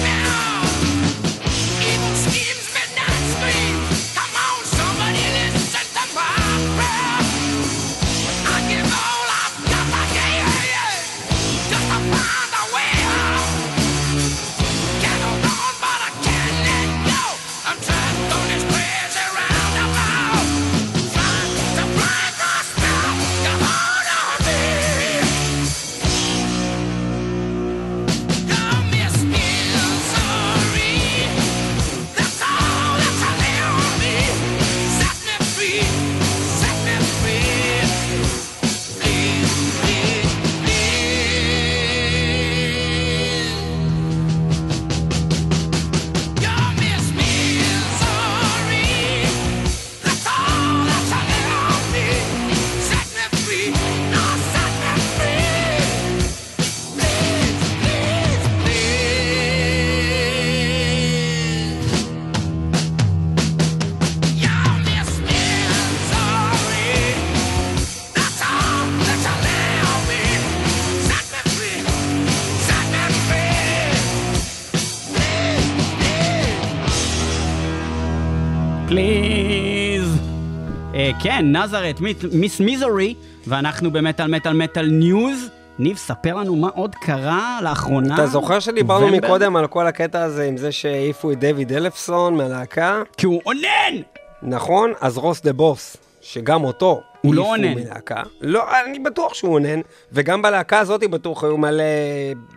כן, 81.24 81.56
נזרת, 81.56 82.00
Miss 82.33 82.61
Misery, 82.61 83.14
ואנחנו 83.46 83.90
במטאל 83.90 84.26
מטאל 84.26 84.52
מטאל 84.52 84.87
news. 84.87 85.48
ניב, 85.78 85.96
ספר 85.96 86.34
לנו 86.34 86.56
מה 86.56 86.68
עוד 86.74 86.94
קרה 86.94 87.58
לאחרונה. 87.62 88.14
אתה 88.14 88.26
זוכר 88.26 88.60
שדיברנו? 88.60 89.08
מקודם 89.08 89.56
על 89.56 89.66
כל 89.66 89.87
הקטע 89.87 90.22
הזה 90.22 90.44
עם 90.44 90.56
זה 90.56 90.72
שהעיפו 90.72 91.32
את 91.32 91.38
דיוויד 91.38 91.72
אלפסון 91.72 92.37
מהלהקה? 92.37 93.02
כי 93.16 93.26
הוא 93.26 93.40
אונן! 93.46 94.02
נכון, 94.42 94.92
אז 95.00 95.18
רוס 95.18 95.42
דה 95.42 95.52
בוס, 95.52 95.96
שגם 96.20 96.64
אותו 96.64 97.02
הוא 97.20 97.34
לא 97.34 97.42
אונן. 97.42 97.74
מלהקה. 97.74 98.22
לא, 98.40 98.64
אני 98.84 98.98
בטוח 98.98 99.34
שהוא 99.34 99.54
אונן, 99.54 99.80
וגם 100.12 100.42
בלהקה 100.42 100.78
הזאת 100.78 101.04
בטוח 101.10 101.44
היו 101.44 101.56
מלא 101.56 101.84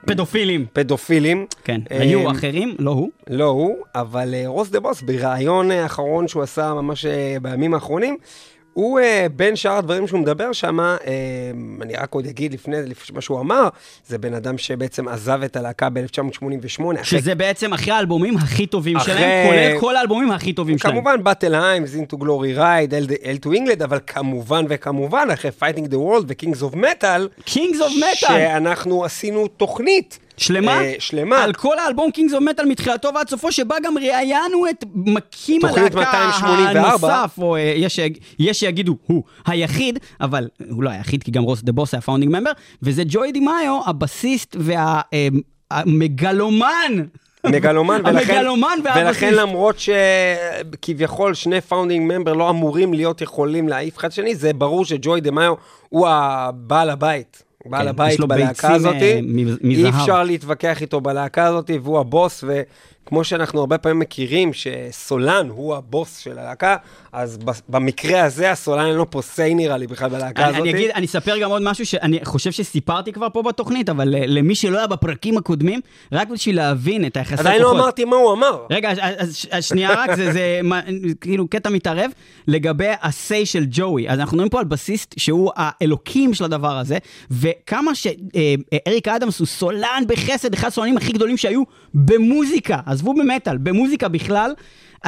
פדופילים. 0.06 0.66
פדופילים. 0.74 1.46
כן, 1.64 1.82
אה, 1.92 2.02
היו 2.02 2.32
אחרים, 2.32 2.76
לא 2.80 2.92
הוא. 2.92 3.10
לא 3.30 3.46
הוא, 3.46 3.78
אבל 3.96 4.34
אה, 4.34 4.44
רוס 4.48 4.70
דה 4.70 4.80
בוס, 4.80 5.02
בריאיון 5.02 5.72
אה, 5.72 5.84
האחרון 5.84 6.28
שהוא 6.28 6.44
עשה 6.44 6.74
ממש 6.74 7.06
אה, 7.06 7.38
בימים 7.42 7.74
האחרונים, 7.74 8.18
הוא, 8.78 9.00
אה, 9.00 9.26
בין 9.36 9.56
שאר 9.56 9.78
הדברים 9.78 10.08
שהוא 10.08 10.20
מדבר 10.20 10.54
שם, 10.54 10.80
אה, 10.80 10.96
אני 11.82 11.94
רק 11.96 12.14
עוד 12.14 12.26
אגיד 12.28 12.54
לפני 12.54 12.76
לפני 12.86 13.16
מה 13.16 13.22
שהוא 13.22 13.40
אמר, 13.40 13.68
זה 14.08 14.18
בן 14.18 14.34
אדם 14.34 14.58
שבעצם 14.58 15.08
עזב 15.08 15.40
את 15.46 15.56
הלהקה 15.56 15.90
ב-1988. 15.90 16.84
שזה 17.04 17.36
בעצם 17.36 17.74
אחרי 17.74 17.94
האלבומים 17.94 18.38
הכי 18.38 18.66
טובים 18.68 18.98
אחרי- 18.98 19.14
שלהם, 19.14 19.48
כולל 19.48 19.80
כל 19.80 19.96
האלבומים 19.96 20.32
הכי 20.32 20.54
טובים 20.54 20.78
שלהם. 20.78 20.94
כמובן, 20.94 21.24
Battle 21.24 21.56
Hymns, 21.56 21.96
Into 21.96 22.18
Glory 22.18 22.54
Ride, 22.54 22.94
Hail 23.26 23.38
to 23.42 23.52
England, 23.52 23.82
אבל 23.82 24.00
כמובן 24.08 24.66
וכמובן, 24.70 25.28
אחרי 25.34 25.52
Fighting 25.52 25.88
the 25.88 26.00
World 26.00 26.26
ו- 26.28 26.37
Kings 26.37 26.62
of 26.62 26.76
Metal, 26.76 27.30
Kings 27.46 27.82
of 27.82 27.92
Metal! 27.98 28.14
שאנחנו 28.38 29.06
עשינו 29.06 29.48
תוכנית. 29.48 30.20
שלמה? 30.38 30.82
אה, 30.82 30.94
שלמה. 31.00 31.44
על 31.44 31.54
כל 31.54 31.80
האלבום 31.80 32.12
Kings 32.12 32.34
of 32.34 32.44
Metal 32.44 32.66
מתחילתו 32.66 33.10
ועד 33.16 33.30
סופו, 33.30 33.52
שבה 33.52 33.76
גם 33.84 33.98
ראיינו 33.98 34.70
את 34.70 34.86
מקים 34.96 35.62
תוכנית 35.62 35.96
הלהקה 35.96 36.30
284. 36.40 37.14
הנוסף, 37.14 37.38
או 37.38 37.56
אה, 37.56 37.62
יש 37.76 38.00
יש 38.40 38.60
שיגידו 38.60 38.98
הוא 39.06 39.24
היחיד, 39.46 40.00
אבל 40.22 40.48
הוא 40.70 40.84
לא 40.84 40.90
היחיד, 40.90 41.24
כי 41.24 41.32
גם 41.32 41.44
רוס 41.44 41.62
דה 41.62 41.72
בוס 41.72 41.94
היה 41.94 42.02
founding 42.02 42.32
member, 42.32 42.52
וזה 42.82 43.04
ג'וי 43.08 43.32
דימאיו, 43.32 43.80
הבסיסט 43.86 44.56
והמגלומן. 45.72 46.92
מגלומן, 47.46 48.02
ולכן, 48.06 48.36
המגלומן 48.36 48.80
ולכן. 48.84 49.34
למרות 49.34 49.76
שכביכול 49.80 51.34
שני 51.34 51.62
founding 51.62 52.12
member 52.12 52.34
לא 52.34 52.50
אמורים 52.50 52.94
להיות 52.94 53.22
יכולים 53.22 53.68
להעיף 53.68 53.98
אחד 53.98 54.12
שני, 54.12 54.36
זה 54.36 54.54
ברור 54.54 54.86
שג'וי 54.86 55.22
דה-מאיו 55.22 55.54
הוא 55.90 56.08
הבעל 56.08 56.90
הבית. 56.90 57.47
בעל 57.66 57.82
כן, 57.82 57.88
הבית 57.88 58.20
בלהקה 58.20 58.74
הזאת, 58.74 58.96
אה, 58.96 59.20
אי. 59.64 59.90
אפשר 59.90 60.24
להתווכח 60.24 60.82
איתו 60.82 61.02
בלהקה 61.02 61.46
הזאת, 61.46 61.72
והוא 61.84 62.00
הבוס, 62.00 62.44
וכמו 63.08 63.24
שאנחנו 63.24 63.60
הרבה 63.60 63.78
פעמים 63.78 64.00
מכירים, 64.00 64.52
שסולן 64.54 65.50
הוא 65.50 65.76
הבוס 65.76 66.18
של 66.18 66.40
הלהקה, 66.40 66.76
אז 67.12 67.38
במקרה 67.70 68.24
הזה 68.24 68.52
הסולן 68.52 68.86
אין 68.86 68.96
לו 68.96 69.12
פה 69.12 69.22
סיי 69.22 69.54
נראה 69.56 69.78
לי 69.78 69.88
בכלל 69.88 70.10
בלהקה 70.10 70.42
אני, 70.44 70.50
הזאת. 70.50 70.62
אני 70.62 70.70
אגיד, 70.70 70.92
אני 70.92 71.06
אספר 71.06 71.38
גם 71.38 71.50
עוד 71.50 71.62
משהו 71.62 71.86
שאני 71.86 72.20
חושב 72.26 72.52
שסיפרתי 72.52 73.12
כבר 73.12 73.28
פה 73.34 73.42
בתוכנית, 73.42 73.90
אבל 73.90 74.16
אה, 74.16 74.24
למי 74.28 74.56
שלא 74.56 74.78
היה 74.78 74.88
בפרקים 74.88 75.38
הקודמים, 75.38 75.80
רק 76.12 76.28
בשביל 76.30 76.56
להבין 76.56 77.06
את 77.06 77.18
היחסי 77.18 77.40
עדיין 77.42 77.62
לא 77.62 77.68
כוחות. 77.68 77.82
אמרתי 77.82 78.06
מה 78.06 78.16
הוא 78.16 78.34
אמר. 78.34 78.66
רגע, 78.70 78.92
אז, 78.92 78.98
אז, 79.18 79.46
אז 79.52 79.66
שנייה 79.66 79.90
רק, 79.94 80.16
זה, 80.16 80.32
זה 80.34 80.60
מה- 80.64 80.82
כאילו 81.22 81.48
קטע 81.48 81.70
מתערב 81.70 82.12
לגבי 82.48 82.88
ה-say 82.88 83.46
של 83.46 83.66
ג'וי. 83.70 84.10
אז 84.10 84.20
אנחנו 84.20 84.38
מדברים 84.38 84.50
פה 84.50 84.60
על 84.60 84.66
בסיסט 84.66 85.14
שהוא 85.18 85.52
האלוקים 85.56 86.34
של 86.34 86.44
הדבר 86.44 86.78
הזה, 86.78 86.98
וכמה 87.32 87.92
שאריק 87.96 89.08
אדמס 89.08 89.40
הוא 89.40 89.48
סולן 89.48 90.04
בחסד, 90.08 90.54
אחד 90.54 90.68
הסולנים 90.68 90.98
הכי 90.98 91.12
גדולים 91.14 91.38
שהיו 91.38 91.64
במוזיקה, 92.06 92.80
עזבו 92.86 93.14
במטאל, 93.14 93.58
במוזיקה 93.58 94.08
בכלל, 94.08 94.52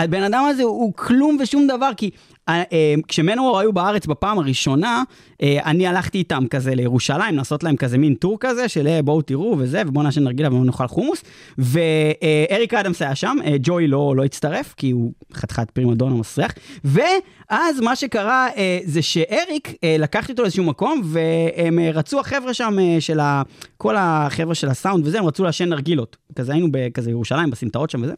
הבן 0.03 0.23
אדם 0.23 0.43
הזה 0.49 0.63
הוא 0.63 0.93
כלום 0.95 1.37
ושום 1.39 1.67
דבר, 1.67 1.89
כי 1.97 2.09
אה, 2.49 2.63
אה, 2.73 2.93
כשמנוור 3.07 3.59
היו 3.59 3.73
בארץ 3.73 4.05
בפעם 4.05 4.39
הראשונה, 4.39 5.03
אה, 5.41 5.57
אני 5.65 5.87
הלכתי 5.87 6.17
איתם 6.17 6.43
כזה 6.49 6.75
לירושלים, 6.75 7.37
לעשות 7.37 7.63
להם 7.63 7.75
כזה 7.75 7.97
מין 7.97 8.15
טור 8.15 8.37
כזה, 8.39 8.67
של 8.67 8.99
בואו 9.03 9.21
תראו 9.21 9.55
וזה, 9.57 9.81
ובואו 9.87 10.03
נעשן 10.03 10.23
נרגילה 10.23 10.49
ובואו 10.49 10.63
נאכל 10.63 10.87
חומוס, 10.87 11.23
ואריק 11.57 12.73
אדמס 12.73 13.01
היה 13.01 13.15
שם, 13.15 13.37
ג'וי 13.61 13.87
לא, 13.87 14.13
לא 14.15 14.25
הצטרף, 14.25 14.73
כי 14.77 14.91
הוא 14.91 15.11
חתיכת 15.33 15.71
פרימדון 15.71 16.11
המסריח, 16.11 16.51
ואז 16.83 17.79
מה 17.79 17.95
שקרה 17.95 18.47
זה 18.85 19.01
שאריק, 19.01 19.73
לקחתי 19.99 20.31
אותו 20.31 20.41
לאיזשהו 20.41 20.63
מקום, 20.63 21.01
והם 21.05 21.79
רצו 21.93 22.19
החבר'ה 22.19 22.53
שם, 22.53 22.77
של 22.99 23.19
ה... 23.19 23.41
כל 23.77 23.95
החבר'ה 23.97 24.55
של 24.55 24.67
הסאונד 24.67 25.07
וזה, 25.07 25.19
הם 25.19 25.25
רצו 25.25 25.43
לעשן 25.43 25.69
נרגילות. 25.69 26.17
כזה 26.35 26.51
היינו 26.51 26.67
בכזה 26.71 27.11
ירושלים, 27.11 27.49
בסמטאות 27.49 27.89
שם 27.89 28.01
וזה. 28.03 28.13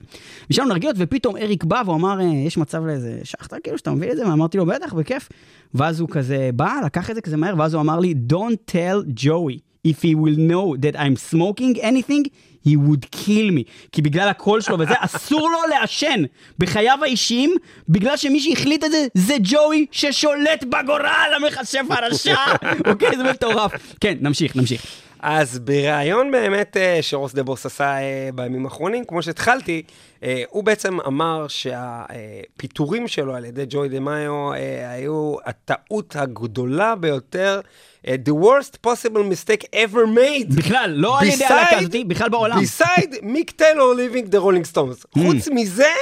ושם 0.50 0.66
נרגילות, 0.68 0.96
ופתאום 1.00 1.38
אריק 1.38 1.64
בא 1.72 1.82
והוא 1.86 1.96
אמר, 1.96 2.20
אה, 2.20 2.26
יש 2.26 2.58
מצב 2.58 2.86
לאיזה 2.86 3.20
שחטה 3.24 3.56
כאילו 3.64 3.78
שאתה 3.78 3.92
מביא 3.92 4.12
את 4.12 4.18
זה? 4.18 4.28
ואמרתי 4.28 4.58
לו, 4.58 4.66
בטח, 4.66 4.94
בכיף. 4.94 5.30
ואז 5.74 6.00
הוא 6.00 6.10
כזה 6.10 6.50
בא, 6.56 6.74
לקח 6.86 7.10
את 7.10 7.16
זה 7.16 7.22
כזה 7.22 7.38
מהר, 7.38 7.54
ואז 7.58 7.74
הוא 7.74 7.82
אמר 7.82 8.00
לי, 8.00 8.14
Don't 8.34 8.72
tell 8.72 9.20
Joey 9.20 9.60
if 9.88 10.02
he 10.02 10.16
will 10.16 10.38
know 10.38 10.76
that 10.78 11.00
I'm 11.00 11.16
smoking 11.32 11.80
anything, 11.82 12.24
he 12.68 12.76
would 12.76 13.06
kill 13.12 13.52
me. 13.52 13.64
כי 13.92 14.02
בגלל 14.02 14.30
הקול 14.30 14.62
שלו 14.62 14.80
וזה, 14.80 14.94
אסור 15.06 15.52
לו 15.52 15.58
לעשן 15.70 16.24
בחייו 16.60 17.00
האישיים, 17.02 17.56
בגלל 17.90 18.18
שמי 18.18 18.40
שהחליט 18.40 18.84
את 18.84 18.92
זה, 18.92 19.08
זה 19.14 19.36
ג'וי 19.44 19.86
ששולט 19.92 20.64
בגורל 20.64 21.34
המכשף 21.36 21.86
הרשע. 21.90 22.36
אוקיי, 22.92 23.18
זה 23.18 23.24
מטורף. 23.24 23.72
כן, 24.02 24.18
נמשיך, 24.22 24.56
נמשיך. 24.56 24.82
אז 25.22 25.60
בריאיון 25.60 26.32
באמת 26.32 26.78
אה, 26.78 26.98
שרוס 27.02 27.34
דה 27.34 27.44
בוס 27.44 27.66
עשה 27.66 27.86
אה, 27.86 28.30
בימים 28.36 28.66
האחרונים, 28.66 29.06
כמו 29.06 29.24
שהתחלתי, 29.24 29.84
אה, 30.24 30.44
הוא 30.50 30.64
בעצם 30.64 31.02
אמר 31.02 31.48
שהפיטורים 31.48 33.08
שלו 33.08 33.36
על 33.36 33.46
ידי 33.46 33.66
ג'וי 33.70 33.90
דה 33.90 34.00
מאיו 34.00 34.52
היו 34.88 35.36
הטעות 35.46 36.16
הגדולה 36.16 36.96
ביותר, 36.96 37.62
the 38.06 38.34
worst 38.44 38.88
possible 38.88 39.24
mistake 39.32 39.64
ever 39.74 40.18
made. 40.18 40.56
בכלל, 40.56 40.94
לא 40.96 41.20
על 41.20 41.28
ידי 41.28 41.46
הלהקה 41.46 41.78
הזאתי, 41.78 42.04
בכלל 42.04 42.30
בעולם. 42.30 42.58
beside 42.58 43.16
מיק 43.22 43.52
טיילור 43.52 43.94
living 43.94 44.28
the 44.28 44.40
rolling 44.40 44.76
stones. 44.76 45.06
Hmm. 45.18 45.20
חוץ 45.20 45.48
מזה, 45.52 45.94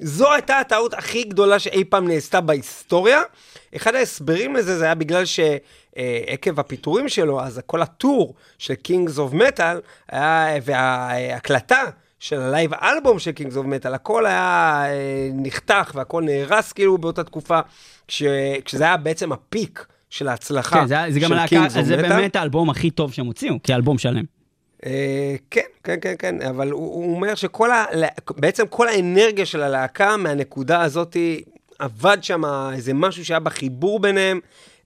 זו 0.00 0.32
הייתה 0.32 0.58
הטעות 0.58 0.94
הכי 0.94 1.24
גדולה 1.24 1.58
שאי 1.58 1.84
פעם 1.84 2.08
נעשתה 2.08 2.40
בהיסטוריה. 2.40 3.22
אחד 3.76 3.94
ההסברים 3.94 4.56
לזה 4.56 4.78
זה 4.78 4.84
היה 4.84 4.94
בגלל 4.94 5.24
שעקב 5.24 6.60
הפיטורים 6.60 7.08
שלו, 7.08 7.40
אז 7.40 7.60
כל 7.66 7.82
הטור 7.82 8.34
של 8.58 8.74
Kings 8.88 9.16
of 9.16 9.34
Metal 9.34 9.76
היה, 10.08 10.46
וההקלטה 10.62 11.82
של 12.20 12.40
ה 12.40 12.47
live 12.47 12.74
אלבום 12.74 13.18
של 13.18 13.30
Kings 13.30 13.54
of 13.54 13.84
Metal, 13.84 13.88
הכל 13.94 14.26
היה 14.26 14.82
אה, 14.86 15.30
נחתך 15.34 15.92
והכל 15.94 16.22
נהרס 16.22 16.72
כאילו 16.72 16.98
באותה 16.98 17.24
תקופה, 17.24 17.60
כש, 18.08 18.22
כשזה 18.64 18.84
היה 18.84 18.96
בעצם 18.96 19.32
ה 19.32 19.43
peak 19.43 19.86
של 20.10 20.28
ההצלחה 20.28 20.80
כן, 20.80 20.86
זה, 20.86 20.96
זה 21.08 21.20
של 21.20 21.32
הלהקה, 21.32 21.66
Kings 21.66 21.70
of 21.70 21.82
זה. 21.82 21.96
באמת 21.96 22.36
האלבום 22.36 22.70
הכי 22.70 22.90
טוב 22.90 23.12
שהם 23.12 23.26
הוציאו, 23.26 23.62
כאלבום 23.62 23.98
שלם. 23.98 24.37
אה, 24.86 25.36
כן, 25.50 25.60
כן, 25.84 25.98
כן, 26.00 26.14
כן, 26.18 26.42
אבל 26.42 26.70
הוא, 26.70 26.94
הוא 26.94 27.14
אומר 27.14 27.34
שכל 27.34 27.70
ה... 27.70 27.84
בעצם 28.36 28.66
כל 28.66 28.88
האנרגיה 28.88 29.46
של 29.46 29.62
הלהקה 29.62 30.16
מהנקודה 30.16 30.82
הזאת 30.82 31.16
עבד 31.78 32.18
שם 32.20 32.42
איזה 32.72 32.94
משהו 32.94 33.24
שהיה 33.24 33.40
בחיבור 33.40 34.00
ביניהם, 34.00 34.40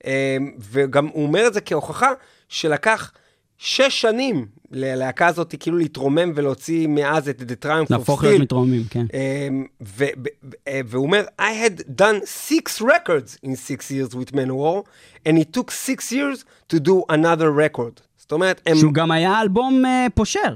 אה, 0.05 0.37
וגם 0.59 1.07
הוא 1.07 1.23
אומר 1.23 1.47
את 1.47 1.53
זה 1.53 1.61
כהוכחה 1.61 2.11
שלקח 2.49 3.11
שש 3.57 4.01
שנים 4.01 4.45
ללהקה 4.71 5.27
הזאת 5.27 5.55
כאילו 5.59 5.77
להתרומם 5.77 6.31
ולהוציא 6.35 6.87
מאז 6.87 7.29
את 7.29 7.41
The 7.41 7.65
Triumph 7.65 7.67
of 7.67 7.85
להפוך 7.89 8.23
להיות 8.23 8.39
Steel. 8.39 8.43
מתרוממים, 8.43 8.83
כן. 8.89 9.05
אה, 9.13 10.81
והוא 10.85 11.05
אומר, 11.05 11.25
I 11.41 11.69
had 11.69 11.81
done 12.01 12.25
six 12.25 12.81
records 12.81 13.37
in 13.45 13.55
six 13.55 13.91
years 13.91 14.15
with 14.15 14.35
Manowar, 14.35 14.83
and 15.27 15.37
it 15.37 15.53
took 15.57 15.71
six 15.71 16.11
years 16.11 16.45
to 16.73 16.79
do 16.79 17.03
another 17.09 17.51
record. 17.51 18.01
אומרת, 18.33 18.61
הם... 18.65 18.75
שהוא 18.75 18.93
גם 18.93 19.11
היה 19.11 19.41
אלבום 19.41 19.85
אה, 19.85 20.07
פושר. 20.13 20.53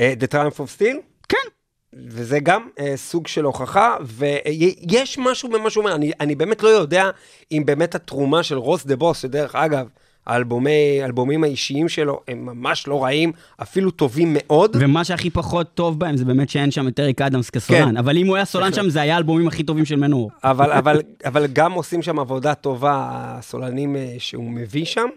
אה, 0.00 0.14
The 0.20 0.34
Triumph 0.34 0.56
of 0.56 0.78
Steel, 0.78 0.96
כן. 1.28 1.48
וזה 2.08 2.40
גם 2.40 2.68
אה, 2.78 2.92
סוג 2.96 3.26
של 3.26 3.44
הוכחה, 3.44 3.96
ויש 4.02 5.18
משהו 5.18 5.48
במה 5.48 5.70
שהוא 5.70 5.84
אומר, 5.84 5.94
אני, 5.94 6.12
אני 6.20 6.34
באמת 6.34 6.62
לא 6.62 6.68
יודע 6.68 7.10
אם 7.52 7.62
באמת 7.66 7.94
התרומה 7.94 8.42
של 8.42 8.58
רוס 8.58 8.86
דה 8.86 8.96
בוס, 8.96 9.22
שדרך 9.22 9.54
אגב, 9.54 9.86
האלבומי, 10.26 11.02
האלבומים 11.02 11.44
האישיים 11.44 11.88
שלו 11.88 12.20
הם 12.28 12.46
ממש 12.46 12.88
לא 12.88 13.04
רעים, 13.04 13.32
אפילו 13.62 13.90
טובים 13.90 14.36
מאוד. 14.38 14.76
ומה 14.80 15.04
שהכי 15.04 15.30
פחות 15.30 15.74
טוב 15.74 15.98
בהם 15.98 16.16
זה 16.16 16.24
באמת 16.24 16.50
שאין 16.50 16.70
שם 16.70 16.88
את 16.88 17.00
אריק 17.00 17.20
אדמס 17.22 17.50
כסולן. 17.50 17.88
כן. 17.88 17.96
אבל 17.96 18.16
אם 18.16 18.26
הוא 18.26 18.36
היה 18.36 18.44
סולן 18.44 18.72
שם, 18.72 18.90
זה 18.90 19.00
היה 19.00 19.14
האלבומים 19.14 19.48
הכי 19.48 19.62
טובים 19.62 19.84
של 19.84 19.96
מנור. 19.96 20.30
אבל, 20.44 20.72
אבל, 20.72 21.02
אבל 21.24 21.46
גם 21.46 21.72
עושים 21.72 22.02
שם 22.02 22.18
עבודה 22.18 22.54
טובה, 22.54 23.08
הסולנים 23.12 23.96
שהוא 24.18 24.50
מביא 24.50 24.84
שם. 24.84 25.08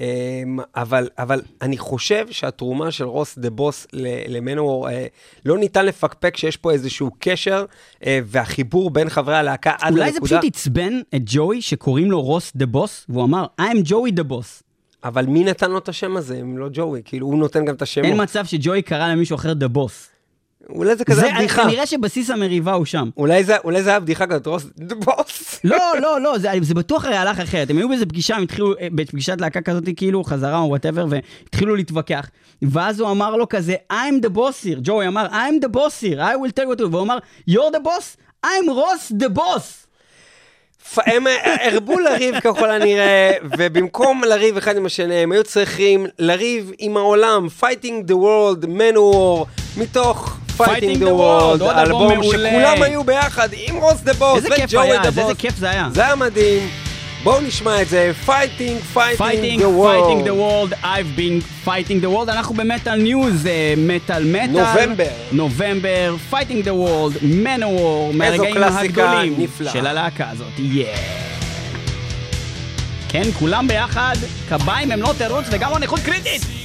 אמ, 0.00 0.58
אבל, 0.76 1.08
אבל 1.18 1.40
אני 1.62 1.78
חושב 1.78 2.26
שהתרומה 2.30 2.90
של 2.90 3.04
רוס 3.04 3.38
דה 3.38 3.50
בוס 3.50 3.86
ל- 3.92 4.36
למנור, 4.36 4.88
אה, 4.90 5.06
לא 5.44 5.58
ניתן 5.58 5.86
לפקפק 5.86 6.36
שיש 6.36 6.56
פה 6.56 6.70
איזשהו 6.72 7.10
קשר, 7.18 7.64
אה, 8.06 8.18
והחיבור 8.24 8.90
בין 8.90 9.08
חברי 9.08 9.36
הלהקה 9.36 9.70
עד 9.70 9.78
לנקודה... 9.80 10.00
אולי 10.02 10.12
זה 10.12 10.20
פשוט 10.20 10.44
עצבן 10.44 11.00
את 11.14 11.22
ג'וי 11.26 11.62
שקוראים 11.62 12.10
לו 12.10 12.20
רוס 12.22 12.52
דה 12.56 12.66
בוס, 12.66 13.06
והוא 13.08 13.24
אמר, 13.24 13.46
I'm 13.60 13.76
ג'וי 13.84 14.10
the 14.10 14.22
boss. 14.22 14.62
אבל 15.04 15.26
מי 15.26 15.44
נתן 15.44 15.70
לו 15.70 15.78
את 15.78 15.88
השם 15.88 16.16
הזה, 16.16 16.38
אם 16.40 16.58
לא 16.58 16.68
ג'וי? 16.72 17.02
כאילו, 17.04 17.26
הוא 17.26 17.38
נותן 17.38 17.64
גם 17.64 17.74
את 17.74 17.82
השמות. 17.82 18.06
אין 18.06 18.22
מצב 18.22 18.44
שג'וי 18.46 18.82
קרא 18.82 19.08
למישהו 19.12 19.34
אחר 19.36 19.52
the 19.52 19.68
boss. 19.68 20.08
אולי 20.68 20.96
זה 20.96 21.04
כזה 21.04 21.20
זה 21.20 21.32
הבדיחה. 21.32 21.62
כנראה 21.62 21.86
שבסיס 21.86 22.30
המריבה 22.30 22.72
הוא 22.72 22.84
שם. 22.84 23.10
אולי 23.16 23.44
זה 23.44 23.56
אולי 23.64 23.82
זה 23.82 23.90
היה 23.90 24.00
בדיחה 24.00 24.26
כזאת, 24.26 24.46
רוס 24.46 24.64
בוס. 24.76 25.60
לא, 25.64 25.78
לא, 26.00 26.20
לא, 26.20 26.38
זה, 26.38 26.50
זה 26.60 26.74
בטוח 26.74 27.04
הרי 27.04 27.16
הלך 27.16 27.40
אחרת. 27.40 27.70
הם 27.70 27.78
היו 27.78 27.88
באיזה 27.88 28.06
פגישה, 28.06 28.36
הם 28.36 28.42
התחילו, 28.42 28.74
אה, 28.80 28.88
בפגישת 28.94 29.40
להקה 29.40 29.60
כזאת, 29.60 29.84
כאילו, 29.96 30.24
חזרה 30.24 30.58
או 30.58 30.68
whatever, 30.68 31.06
והתחילו 31.08 31.76
להתווכח. 31.76 32.30
ואז 32.62 33.00
הוא 33.00 33.10
אמר 33.10 33.36
לו 33.36 33.48
כזה, 33.48 33.74
I'm 33.92 34.26
the 34.26 34.36
boss 34.36 34.64
here. 34.64 34.78
ג'וי 34.82 35.06
אמר, 35.06 35.26
I'm 35.26 35.64
the 35.64 35.68
boss 35.68 36.02
here, 36.02 36.18
I 36.18 36.36
will 36.36 36.52
tell 36.60 36.64
you 36.64 36.80
what. 36.80 36.86
והוא 36.90 37.02
אמר, 37.02 37.18
you're 37.50 37.74
the 37.74 37.84
boss, 37.84 38.16
I'm 38.46 38.70
רוס 38.70 39.12
the 39.12 39.38
boss. 39.38 39.82
הם 40.96 41.26
אה, 41.26 41.68
הרבו 41.68 41.98
לריב 41.98 42.40
ככל 42.40 42.70
הנראה, 42.70 43.32
ובמקום 43.58 44.22
לריב 44.24 44.56
אחד 44.56 44.76
עם 44.76 44.86
השני, 44.86 45.14
הם 45.14 45.32
היו 45.32 45.44
צריכים 45.44 46.06
לריב 46.18 46.72
עם 46.78 46.96
העולם, 46.96 47.46
Fighting 47.60 48.10
the 48.10 48.14
World, 48.14 48.64
Manowar, 48.64 49.46
מתוך 49.76 50.38
Fighting 50.66 50.98
the 50.98 51.04
World, 51.04 51.78
אלבום. 51.78 52.22
שכולם 52.22 52.82
היו 52.82 53.04
ביחד 53.04 53.48
עם 53.52 53.76
רוס 53.76 54.00
דה 54.00 54.12
בוס 54.12 54.44
היה, 54.44 54.66
דה 54.66 55.08
אז 55.08 55.18
איזה 55.18 55.22
בוס. 55.22 55.36
כיף 55.38 55.56
זה 55.56 55.70
היה. 55.70 55.88
זה 55.92 56.04
היה 56.04 56.14
מדהים. 56.14 56.68
בואו 57.24 57.40
נשמע 57.40 57.82
את 57.82 57.88
זה, 57.88 58.12
Fighting, 58.26 58.96
Fighting 58.96 59.18
Fighting, 59.18 59.58
the 59.58 59.62
World. 59.62 60.02
fighting 60.02 60.24
the 60.26 60.34
world, 60.34 60.72
I've 60.82 61.16
been 61.18 61.66
fighting 61.68 62.04
the 62.04 62.08
world, 62.08 62.28
אנחנו 62.30 62.54
במטאל 62.54 62.94
news, 62.96 63.46
מטאל 63.76 64.24
מטאל. 64.24 64.46
נובמבר. 64.46 65.08
נובמבר, 65.32 66.14
fighting 66.32 66.64
the 66.64 66.70
world, 66.70 67.18
מנוור, 67.22 68.12
מהרגעים 68.14 68.62
הגדולים 68.62 69.34
נפלאה. 69.38 69.72
של 69.72 69.86
הלהקה 69.86 70.30
הזאת, 70.30 70.58
יא. 70.58 70.86
כן, 73.08 73.22
כולם 73.38 73.68
ביחד, 73.68 74.14
קביים 74.48 74.92
הם 74.92 75.02
לא 75.02 75.14
תירוץ 75.18 75.44
וגם 75.50 75.70
לא 75.70 75.78
נכות 75.78 76.00
קריטית. 76.00 76.61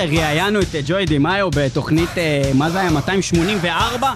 זוכר 0.00 0.16
שראיינו 0.16 0.60
את 0.60 0.74
אה, 0.74 0.80
ג'וי 0.86 1.06
דימאיו 1.06 1.48
בתוכנית, 1.56 2.18
אה, 2.18 2.42
מה 2.54 2.70
זה 2.70 2.80
היה, 2.80 2.90
284? 2.90 4.12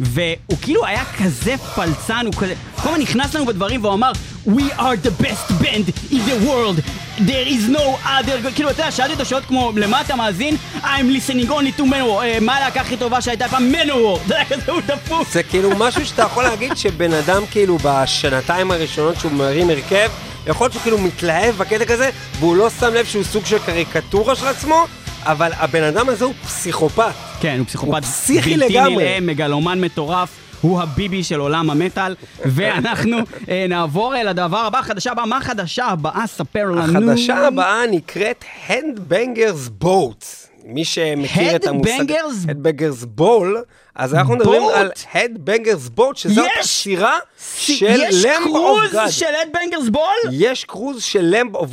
והוא 0.00 0.58
כאילו 0.62 0.86
היה 0.86 1.04
כזה 1.18 1.54
פלצן, 1.74 2.26
הוא 2.26 2.34
כזה, 2.34 2.54
כל 2.82 2.88
הזמן 2.88 3.00
נכנס 3.00 3.34
לנו 3.34 3.46
בדברים 3.46 3.84
והוא 3.84 3.94
אמר 3.94 4.12
We 4.46 4.62
are 4.78 4.96
the 5.06 5.22
best 5.22 5.62
band 5.62 6.12
in 6.12 6.20
the 6.28 6.46
world, 6.46 6.76
there 7.18 7.46
is 7.48 7.68
no 7.68 7.98
other, 8.04 8.50
כאילו 8.54 8.70
אתה 8.70 8.80
יודע, 8.80 8.90
שאלתי 8.90 9.12
אותו 9.12 9.24
שאלות 9.24 9.44
כמו 9.44 9.72
למה 9.76 10.00
אתה 10.00 10.16
מאזין? 10.16 10.56
I'm 10.82 10.86
listening 10.86 11.48
only 11.48 11.80
to 11.80 11.82
Manowar, 11.82 12.22
אה, 12.22 12.38
מה 12.40 12.56
הלהקה 12.56 12.80
הכי 12.80 12.96
טובה 12.96 13.20
שהייתה 13.20 13.48
פעם? 13.48 13.72
Manowar, 13.72 14.26
אתה 14.26 14.34
יודע, 14.34 14.44
כזה 14.48 14.72
הוא 14.72 14.80
דפוק. 14.86 15.28
זה 15.32 15.42
כאילו 15.42 15.70
משהו 15.78 16.06
שאתה 16.06 16.22
יכול 16.22 16.44
להגיד 16.44 16.76
שבן 16.76 17.12
אדם 17.12 17.42
כאילו 17.50 17.78
בשנתיים 17.82 18.70
הראשונות 18.70 19.16
שהוא 19.20 19.32
מרים 19.32 19.70
הרכב, 19.70 20.10
יכול 20.46 20.64
להיות 20.64 20.72
שהוא 20.72 20.82
כאילו 20.82 20.98
מתלהב 20.98 21.56
בקטע 21.56 21.84
כזה, 21.84 22.10
והוא 22.38 22.56
לא 22.56 22.70
שם 22.70 22.94
לב 22.94 23.06
שהוא 23.06 23.24
סוג 23.24 23.46
של 23.46 23.58
קריקטורה 23.58 24.36
של 24.36 24.46
עצמו, 24.46 24.86
אבל 25.24 25.50
הבן 25.54 25.82
אדם 25.82 26.08
הזה 26.08 26.24
הוא 26.24 26.34
פסיכופת. 26.44 27.12
כן, 27.40 27.56
הוא 27.58 27.66
פסיכופת 27.66 27.92
הוא 27.92 28.00
פסיכי 28.00 28.56
בלתי 28.56 28.74
לגמרי. 28.74 28.94
נלאה, 29.04 29.18
מגלומן 29.20 29.80
מטורף. 29.80 30.28
הוא 30.60 30.80
הביבי 30.82 31.24
של 31.24 31.40
עולם 31.40 31.70
המטאל, 31.70 32.14
ואנחנו 32.44 33.16
אה, 33.48 33.66
נעבור 33.68 34.14
אה, 34.16 34.22
לדבר 34.22 34.56
הבא, 34.58 34.78
החדשה 34.78 35.12
הבאה, 35.12 35.26
מה 35.26 35.36
החדשה 35.36 35.84
הבאה? 35.86 36.26
ספר 36.26 36.64
לנו. 36.70 36.82
החדשה 37.10 37.46
הבאה 37.46 37.86
נקראת 37.90 38.44
Handbangers 38.68 39.84
Boat. 39.84 40.24
מי 40.64 40.84
שמכיר 40.84 41.56
את 41.56 41.66
המושג... 41.66 41.90
Headbangers? 42.10 42.48
Headbangers 42.48 43.20
Ball, 43.20 43.46
אז 43.94 44.14
אנחנו 44.14 44.36
מדברים? 44.36 44.62
על 44.74 44.90
Headbangers 45.12 45.98
Boat, 45.98 46.14
שזאת 46.14 46.46
יש- 46.46 46.64
השירה 46.64 47.16
של 47.56 47.86
יש 48.02 48.24
Lamb 48.24 48.46
of 48.46 48.78
קרוז 48.80 48.92
God. 48.92 49.10
של 49.10 49.24
Headbangers 49.42 49.88
Ball? 49.88 50.02
יש 50.32 50.64
קרוז 50.64 51.02
של 51.02 51.34
Lamb 51.34 51.56
of 51.56 51.66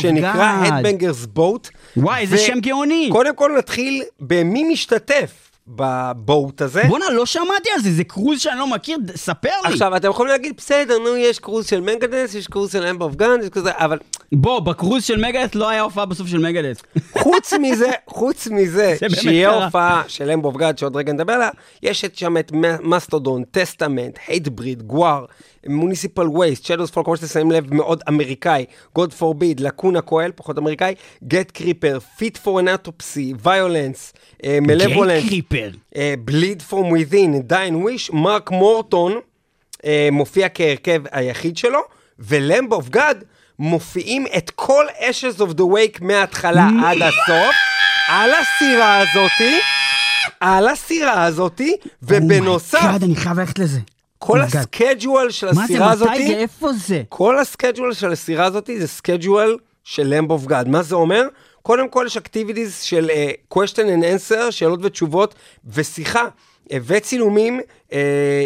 שנקרא 0.00 0.62
God. 0.62 0.66
Headbangers 0.66 1.38
Boat. 1.38 1.70
וואי, 2.02 2.20
איזה 2.20 2.34
ו- 2.36 2.38
שם 2.38 2.60
גאוני. 2.60 3.08
קודם 3.12 3.34
כל 3.34 3.52
נתחיל 3.58 4.02
במי 4.20 4.64
משתתף 4.64 5.47
ב 5.68 5.87
boat 5.87 6.62
הזה. 6.62 6.82
בואנה, 6.88 7.10
לא 7.10 7.26
שמעתי 7.26 7.68
על 7.76 7.82
זה, 7.82 7.92
זה 7.92 8.04
קרוז 8.04 8.40
שאני 8.40 8.58
לא 8.58 8.66
מכיר, 8.66 8.98
ספר 9.16 9.48
לי. 9.64 9.72
עכשיו, 9.72 9.96
אתם 9.96 10.08
יכולים 10.08 10.32
להגיד, 10.32 10.52
בסדר, 10.56 10.98
נו, 10.98 11.16
יש 11.16 11.38
קרוז 11.38 11.66
של 11.66 11.80
מגדס, 11.80 12.34
יש 12.34 12.46
קרוז 12.46 12.72
של 12.72 12.86
Lamb 12.86 13.02
of 13.02 13.14
God, 13.14 13.44
יש 13.44 13.50
כזה, 13.50 13.70
אבל 13.74 13.98
בוא, 14.32 14.60
בקרוז 14.60 15.04
של 15.04 15.26
מגדס 15.26 15.54
לא 15.54 15.68
היה 15.68 15.82
הופעה 15.82 16.06
בסוף 16.06 16.28
של 16.28 16.38
מגדס. 16.38 16.76
חוץ 17.18 17.52
מזה, 17.52 17.90
חוץ 18.18 18.48
מזה, 18.50 18.96
שיהיה. 19.08 19.64
הופעה 19.64 20.02
של 20.08 20.30
Lamb 20.30 20.44
of 20.44 20.56
God, 20.56 20.78
שעוד 20.78 20.96
רגע 20.96 21.12
נדבר 21.12 21.32
עליה, 21.32 21.50
יש 21.82 22.04
את 22.04 22.16
שם 22.16 22.36
את 22.36 22.52
Mastodon, 22.82 23.44
Testament, 23.50 24.18
Hatebreed, 24.26 24.82
GWAR, 24.82 25.24
Municipal 25.66 26.28
Waste, 26.28 26.64
Shadows 26.64 26.90
Fall, 26.90 27.04
כמו 27.04 27.16
שאתם 27.16 27.28
שמים 27.28 27.50
לב, 27.50 27.74
מאוד 27.74 28.02
אמריקאי, 28.08 28.64
God 28.94 29.12
Forbid, 29.12 29.60
Lacuna 29.60 30.00
Coil, 30.00 30.30
פחות 30.34 30.58
אמריקאי, 30.58 30.94
Gatecreeper, 31.24 31.50
Fit 31.50 31.98
for 32.16 32.36
an 32.36 32.60
Autopsy, 32.60 33.34
Vio-lence, 33.42 34.12
Malevolence, 34.46 35.28
קריפר. 35.28 35.57
Bleed 36.24 36.62
from 36.62 36.90
Within, 36.90 37.42
Dying 37.42 37.76
Wish, 37.76 38.10
מרק 38.10 38.50
מורטון 38.50 39.20
מופיע 40.12 40.48
כהרכב 40.54 41.02
היחיד 41.12 41.56
שלו, 41.56 41.80
ו- 42.18 42.36
Lamb 42.36 42.72
of 42.72 42.88
God 42.88 43.24
מופיעים 43.58 44.24
את 44.36 44.50
כל 44.50 44.86
Ashes 44.98 45.40
of 45.40 45.52
the 45.52 45.64
Wake 45.64 46.00
מההתחלה 46.00 46.68
עד 46.84 46.96
הסוף, 47.02 47.54
על 48.08 48.30
הסירה 48.34 48.98
הזאתי, 48.98 49.58
על 50.40 50.68
הסירה 50.68 51.24
הזאתי, 51.24 51.76
ובנוסף, 52.02 52.78
אומייגאד, 52.78 53.02
אני 53.02 53.16
חייב 53.16 53.40
ללכת 53.40 53.58
לזה. 53.58 53.78
כל 54.18 54.32
אומייגאד. 54.32 54.60
ה 54.60 54.68
schedule 54.68 55.30
של 55.30 55.46
מה 55.46 55.52
זה, 55.52 55.62
הסירה 55.62 55.86
מתי 55.86 55.94
הזאתי, 55.94 56.28
זה, 56.28 56.34
איפה 56.34 56.72
זה? 56.72 57.02
כל 57.08 57.38
הסקייג'ואל 57.38 57.92
של 57.92 58.12
הסירה 58.12 58.44
הזאתי 58.44 58.80
זה 58.80 58.88
schedule 58.88 59.56
של 59.84 60.02
Lamb 60.06 60.30
of 60.30 60.46
God. 60.46 60.68
מה 60.68 60.82
זה 60.82 60.94
אומר? 60.94 61.22
קודם 61.68 61.88
כל 61.88 62.04
יש 62.06 62.16
activities 62.16 62.80
של 62.80 63.10
uh, 63.10 63.54
question 63.54 63.76
and 63.76 64.02
answer, 64.04 64.50
שאלות 64.50 64.80
ותשובות, 64.82 65.34
ושיחה. 65.74 66.24
uh, 66.24 66.70
וצילומים 66.86 67.60
uh, 67.60 67.92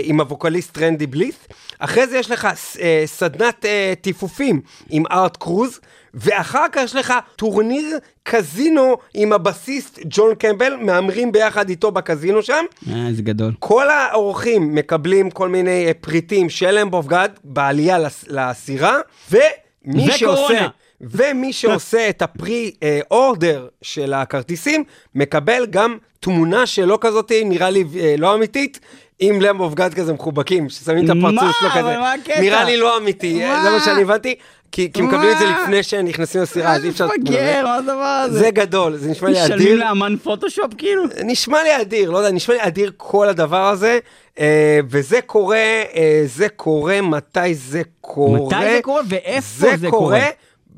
עם 0.03 0.21
הווקליסט 0.21 0.79
רנדי 0.79 1.07
בלית'. 1.07 1.47
אחרי 1.79 2.07
זה 2.07 2.19
יש 2.19 2.31
לך 2.31 2.45
uh, 2.45 2.79
סדנת 3.07 3.65
uh, 3.65 3.69
טיפופים 4.01 4.61
עם 4.91 5.03
ארט 5.13 5.37
קרוז, 5.37 5.81
ואחר 6.15 6.67
כך 6.73 6.81
יש 6.85 6.95
לך 6.95 7.15
טורניר 7.37 7.99
קזינו 8.23 8.97
עם 9.15 9.33
הבסיסט 9.33 9.99
ג'ון 10.05 10.35
קמבל, 10.35 10.77
מהמרים 10.81 11.33
ביחד 11.33 11.69
איתו 11.69 11.91
בקזינו 11.91 12.43
שם. 12.43 12.65
אה, 12.93 13.09
זה 13.13 13.23
גדול. 13.23 13.53
כל 13.59 13.91
האורחים 13.91 14.75
מקבלים 14.75 15.31
כל 15.31 15.49
מיני 15.49 15.87
אה, 15.87 15.93
פריטים 16.01 16.51
של 16.51 16.79
of 16.93 17.07
God 17.07 17.39
בעלייה 17.45 17.99
לס- 17.99 18.25
לסירה, 18.29 18.99
ומי 19.31 19.43
וקורונה. 19.87 20.13
שעושה... 20.19 20.67
ומי 21.03 21.53
שעושה 21.53 22.09
את 22.09 22.23
ה 22.23 22.35
pre 22.35 22.71
אה, 22.83 23.01
order 23.11 23.69
של 23.83 24.13
הכרטיסים, 24.13 24.85
מקבל 25.15 25.67
גם 25.71 25.97
תמונה 26.21 26.67
שלו 26.67 27.01
כזאת, 27.01 27.33
נראה 27.45 27.71
לי 27.71 27.85
אה, 28.01 28.15
לא 28.19 28.35
אמיתית, 28.35 28.81
עם 29.19 29.41
Lamb 29.41 29.61
of 29.61 29.75
God 29.75 29.95
כזה 29.95 30.13
מחובקים, 30.13 30.69
ששמים 30.71 31.05
את 31.05 31.11
הפרצוף 31.11 31.43
מה? 31.43 31.53
שלו 31.61 31.71
כזה. 31.71 31.81
אבל 31.81 31.99
מה 31.99 32.13
הקטע? 32.13 32.41
נראה 32.41 32.65
לי 32.65 32.77
לא 32.77 32.99
אמיתי, 32.99 33.45
אה, 33.45 33.63
זה 33.63 33.71
מה? 33.71 33.77
מה 33.77 33.85
שאני 33.85 34.03
הבנתי, 34.03 34.35
כי 34.73 34.93
כי 34.93 35.03
מקבלים 35.03 35.33
את 35.33 35.39
זה 35.39 35.45
מה? 35.45 35.63
לפני 35.63 35.83
שנכנסים 35.83 36.43
לסירה, 36.43 36.73
אז 36.75 36.85
אי 36.85 36.89
אפשר... 36.89 37.07
מפגר, 37.07 37.63
מה 37.65 37.75
הדבר 37.75 38.23
הזה? 38.25 38.39
זה 38.39 38.51
גדול, 38.51 38.97
זה 38.97 39.11
נשמע 39.11 39.29
לי 39.29 39.45
משלמים 39.45 39.67
אדיר. 39.67 39.77
לאמן 39.77 40.17
פוטושופ 40.23 40.75
כאילו? 40.79 41.03
נשמע 41.25 41.63
לי 41.63 41.81
אדיר, 41.81 42.11
לא 42.11 42.19
יודע, 42.19 42.31
נשמע 42.31 42.55
לי 42.55 42.61
אדיר 42.63 42.93
כל 42.97 43.29
הדבר 43.29 43.69
הזה, 43.69 43.99
אה, 44.39 44.81
וזה 44.89 45.21
קורה, 45.21 45.83
אה, 45.95 46.23
זה 46.27 46.49
קורה, 46.49 47.01
מתי 47.01 47.55
זה 47.55 47.83
קורה? 48.01 48.41
מתי 48.41 48.75
זה 48.75 48.81
קורה 48.83 49.03
ואיפה 49.09 49.77
זה 49.77 49.91
קורה? 49.91 50.25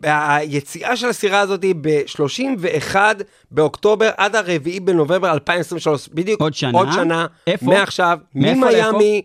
היציאה 0.07 0.97
של 0.97 1.09
הסירה 1.09 1.41
הזאת 1.41 1.63
היא 1.63 1.75
ב-31 1.81 2.97
באוקטובר 3.51 4.11
עד 4.17 4.37
הרביעי 4.37 4.81
בנובמבר 4.81 5.33
2023, 5.33 6.09
בדיוק 6.15 6.41
עוד 6.41 6.55
שנה? 6.55 6.79
עוד 6.79 6.89
שנה, 6.93 7.27
איפה? 7.47 7.67
מעכשיו, 7.67 8.19
ממיאמי, 8.35 9.23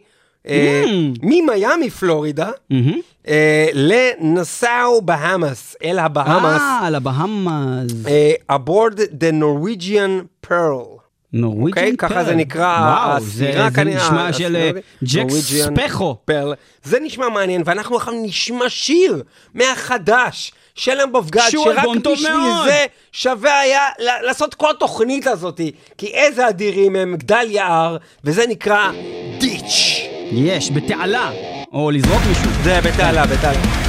אה, 0.47 0.83
Mm. 0.85 1.19
ממיאמי 1.23 1.89
פלורידה, 1.89 2.49
מהמם. 2.69 2.99
אה, 3.27 3.67
לנסאו 3.73 5.01
בהאמאס, 5.01 5.75
אל 5.83 5.99
הבהאמאס, 5.99 6.61
אה, 6.61 6.79
על 6.87 6.95
הבהאמאס. 6.95 7.91
אה, 8.07 8.33
aboard 8.55 8.95
the 8.97 9.33
Norwegian 9.41 10.23
Pearl. 10.47 10.99
נורוויג'ן 11.33 11.67
אוקיי? 11.81 11.97
ככה 11.97 12.23
זה 12.23 12.35
נקרא 12.35 12.79
וואו, 12.79 13.17
הסירה 13.17 13.69
זה 13.69 13.75
כנראה. 13.75 14.05
נשמע 14.07 14.33
של 14.33 14.55
הסירה- 14.55 14.79
ג'ק 15.03 15.31
Norwegian 15.31 15.75
ספחו. 15.77 16.15
Pearl. 16.31 16.53
זה 16.83 16.97
נשמע 16.99 17.29
מעניין, 17.29 17.61
ואנחנו 17.65 17.95
עכשיו 17.95 18.13
נשמע 18.23 18.65
שיר 18.69 19.23
מהחדש. 19.53 20.51
של 20.75 21.01
אמבוב 21.01 21.29
גד, 21.29 21.49
שהוא 21.49 21.65
שרק 21.65 21.85
בשביל 22.13 22.37
מאוד. 22.37 22.67
זה 22.67 22.85
שווה 23.11 23.59
היה 23.59 23.81
לעשות 23.99 24.53
כל 24.53 24.71
התוכנית 24.71 25.27
הזאת. 25.27 25.61
כי 25.97 26.07
איזה 26.07 26.49
אדירים 26.49 26.95
הם, 26.95 27.15
גדל 27.17 27.47
יער, 27.49 27.97
וזה 28.23 28.47
נקרא 28.47 28.91
דיץ'. 29.39 30.01
יש, 30.31 30.71
בתעלה. 30.71 31.31
או 31.73 31.91
לזרוק 31.91 32.21
מישהו. 32.27 32.63
זה 32.63 32.79
בתעלה, 32.81 33.25
בתעלה. 33.25 33.88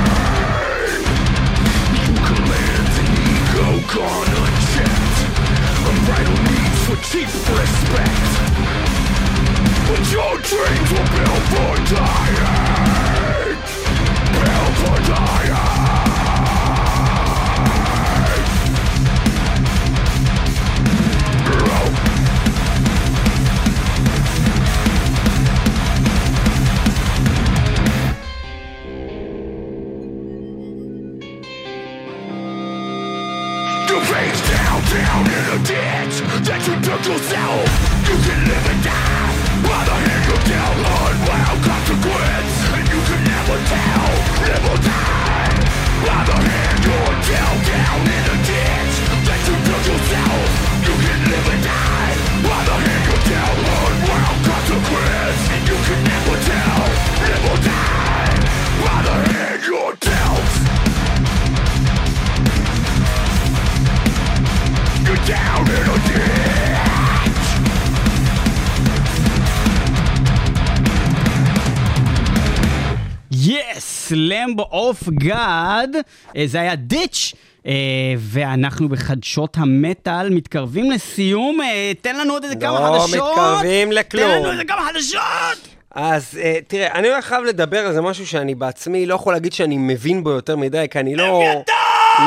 gone 3.93 4.27
unchecked. 4.27 5.17
Unbridled 5.85 6.43
need 6.49 6.75
for 6.87 6.95
cheap 7.11 7.27
respect. 7.27 8.31
But 9.87 10.03
your 10.11 10.37
dreams 10.39 10.89
will 10.91 11.09
build 11.11 11.43
for 11.51 11.75
dying. 11.93 13.59
Build 14.31 14.75
for 14.77 14.97
dying. 15.11 15.70
Yes, 74.41 74.47
Lamb 74.49 74.63
of 74.63 75.09
God, 75.09 75.95
זה 76.45 76.61
היה 76.61 76.75
Ditch. 76.75 77.33
אה, 77.65 77.73
ואנחנו 78.17 78.89
בחדשות 78.89 79.57
המטאל 79.57 80.29
מתקרבים 80.29 80.91
לסיום, 80.91 81.61
אה, 81.61 81.91
תן 82.01 82.15
לנו 82.15 82.33
עוד 82.33 82.43
איזה 82.43 82.55
כמה 82.55 82.79
לא 82.79 82.99
חדשות. 82.99 83.29
מתקרבים 83.29 83.91
לכלום. 83.91 84.23
תן 84.23 84.39
לנו 84.39 84.51
איזה 84.51 84.65
כמה 84.65 84.87
חדשות. 84.89 85.21
אז 85.95 86.39
אה, 86.41 86.59
תראה, 86.67 86.91
אני 86.91 87.09
הולך 87.09 87.25
חייב 87.25 87.43
לדבר 87.43 87.79
על 87.79 87.93
זה 87.93 88.01
משהו 88.01 88.27
שאני 88.27 88.55
בעצמי 88.55 89.05
לא 89.05 89.15
יכול 89.15 89.33
להגיד 89.33 89.53
שאני 89.53 89.77
מבין 89.77 90.23
בו 90.23 90.29
יותר 90.29 90.55
מדי, 90.55 90.85
כי 90.91 90.99
אני 90.99 91.15
לא... 91.15 91.43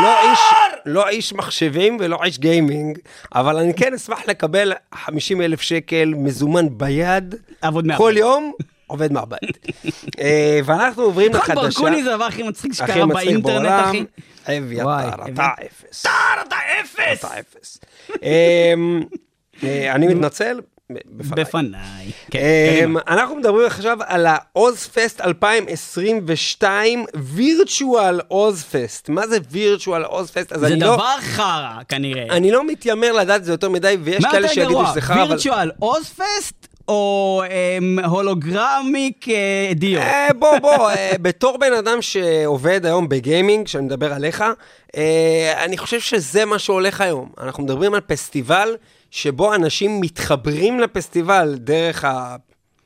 לא 0.02 0.30
איש, 0.30 0.40
לא 0.86 1.08
איש 1.08 1.32
מחשבים 1.32 1.96
ולא 2.00 2.18
איש 2.24 2.38
גיימינג, 2.38 2.98
אבל 3.34 3.56
אני 3.56 3.74
כן 3.74 3.94
אשמח 3.94 4.18
לקבל 4.28 4.72
50 4.94 5.40
אלף 5.40 5.60
שקל 5.60 6.14
מזומן 6.16 6.66
ביד. 6.70 7.34
כל 7.96 8.14
יום, 8.16 8.52
עובד 8.86 9.12
מהבית. 9.12 9.66
אה, 10.20 10.60
ואנחנו 10.64 11.02
עוברים 11.02 11.32
קודם 11.32 11.42
לחדשה. 11.42 11.60
ברקוני 11.60 12.02
זה 12.04 12.12
הדבר 12.12 12.24
הכי 12.24 12.42
מצחיק 12.42 12.72
שקרה 12.72 13.06
באינטרנט. 13.06 13.84
אחי. 13.84 14.04
אביתר, 14.48 15.08
אתה. 15.32 15.48
אפס. 15.66 16.02
טאר, 16.02 16.42
אתה 16.48 16.56
אפס! 16.80 17.24
אתה 17.24 17.38
אפס. 17.38 17.78
אמ, 18.22 19.02
אה, 19.64 19.94
אני 19.94 20.06
מתנצל, 20.06 20.60
בפניי. 20.90 21.44
בפניי. 21.44 22.10
כן, 22.30 22.84
אמ. 22.84 22.96
אנחנו 23.08 23.36
מדברים 23.36 23.66
עכשיו 23.66 23.98
על 24.06 24.26
העוז-פסט 24.28 25.20
2022, 25.20 27.04
וירטואל 27.14 28.20
עוז-פסט. 28.28 29.08
מה 29.08 29.26
זה 29.26 29.38
וירטואל 29.50 30.04
עוז-פסט? 30.04 30.52
אז 30.52 30.60
זה 30.60 30.68
לא... 30.70 30.76
דבר 30.76 31.20
חרא, 31.20 31.78
כנראה. 31.88 32.36
אני 32.36 32.50
לא 32.50 32.66
מתיימר 32.66 33.12
לדעת 33.12 33.40
את 33.40 33.44
זה 33.44 33.52
יותר 33.52 33.68
מדי, 33.68 33.96
ויש 34.02 34.22
מה 34.24 34.30
כאלה 34.30 34.42
יותר 34.42 34.54
שיגידו 34.54 34.72
גרוע, 34.72 34.90
שזה 34.90 35.00
חרא, 35.00 35.22
אבל... 35.22 35.30
וירטואל 35.30 35.70
אוזפסט 35.82 36.63
או 36.88 37.42
אמ, 37.78 37.98
הולוגרמיק 38.04 39.28
אה, 39.28 39.72
דיו? 39.74 40.00
אה, 40.00 40.28
בוא, 40.38 40.58
בוא, 40.58 40.90
אה, 40.90 41.12
בתור 41.22 41.58
בן 41.58 41.72
אדם 41.72 42.02
שעובד 42.02 42.86
היום 42.86 43.08
בגיימינג, 43.08 43.66
שאני 43.66 43.84
מדבר 43.84 44.12
עליך, 44.12 44.44
אה, 44.96 45.64
אני 45.64 45.78
חושב 45.78 46.00
שזה 46.00 46.44
מה 46.44 46.58
שהולך 46.58 47.00
היום. 47.00 47.28
אנחנו 47.40 47.64
מדברים 47.64 47.94
על 47.94 48.00
פסטיבל 48.00 48.76
שבו 49.10 49.54
אנשים 49.54 50.00
מתחברים 50.00 50.80
לפסטיבל 50.80 51.54
דרך 51.58 52.04
ה... 52.04 52.36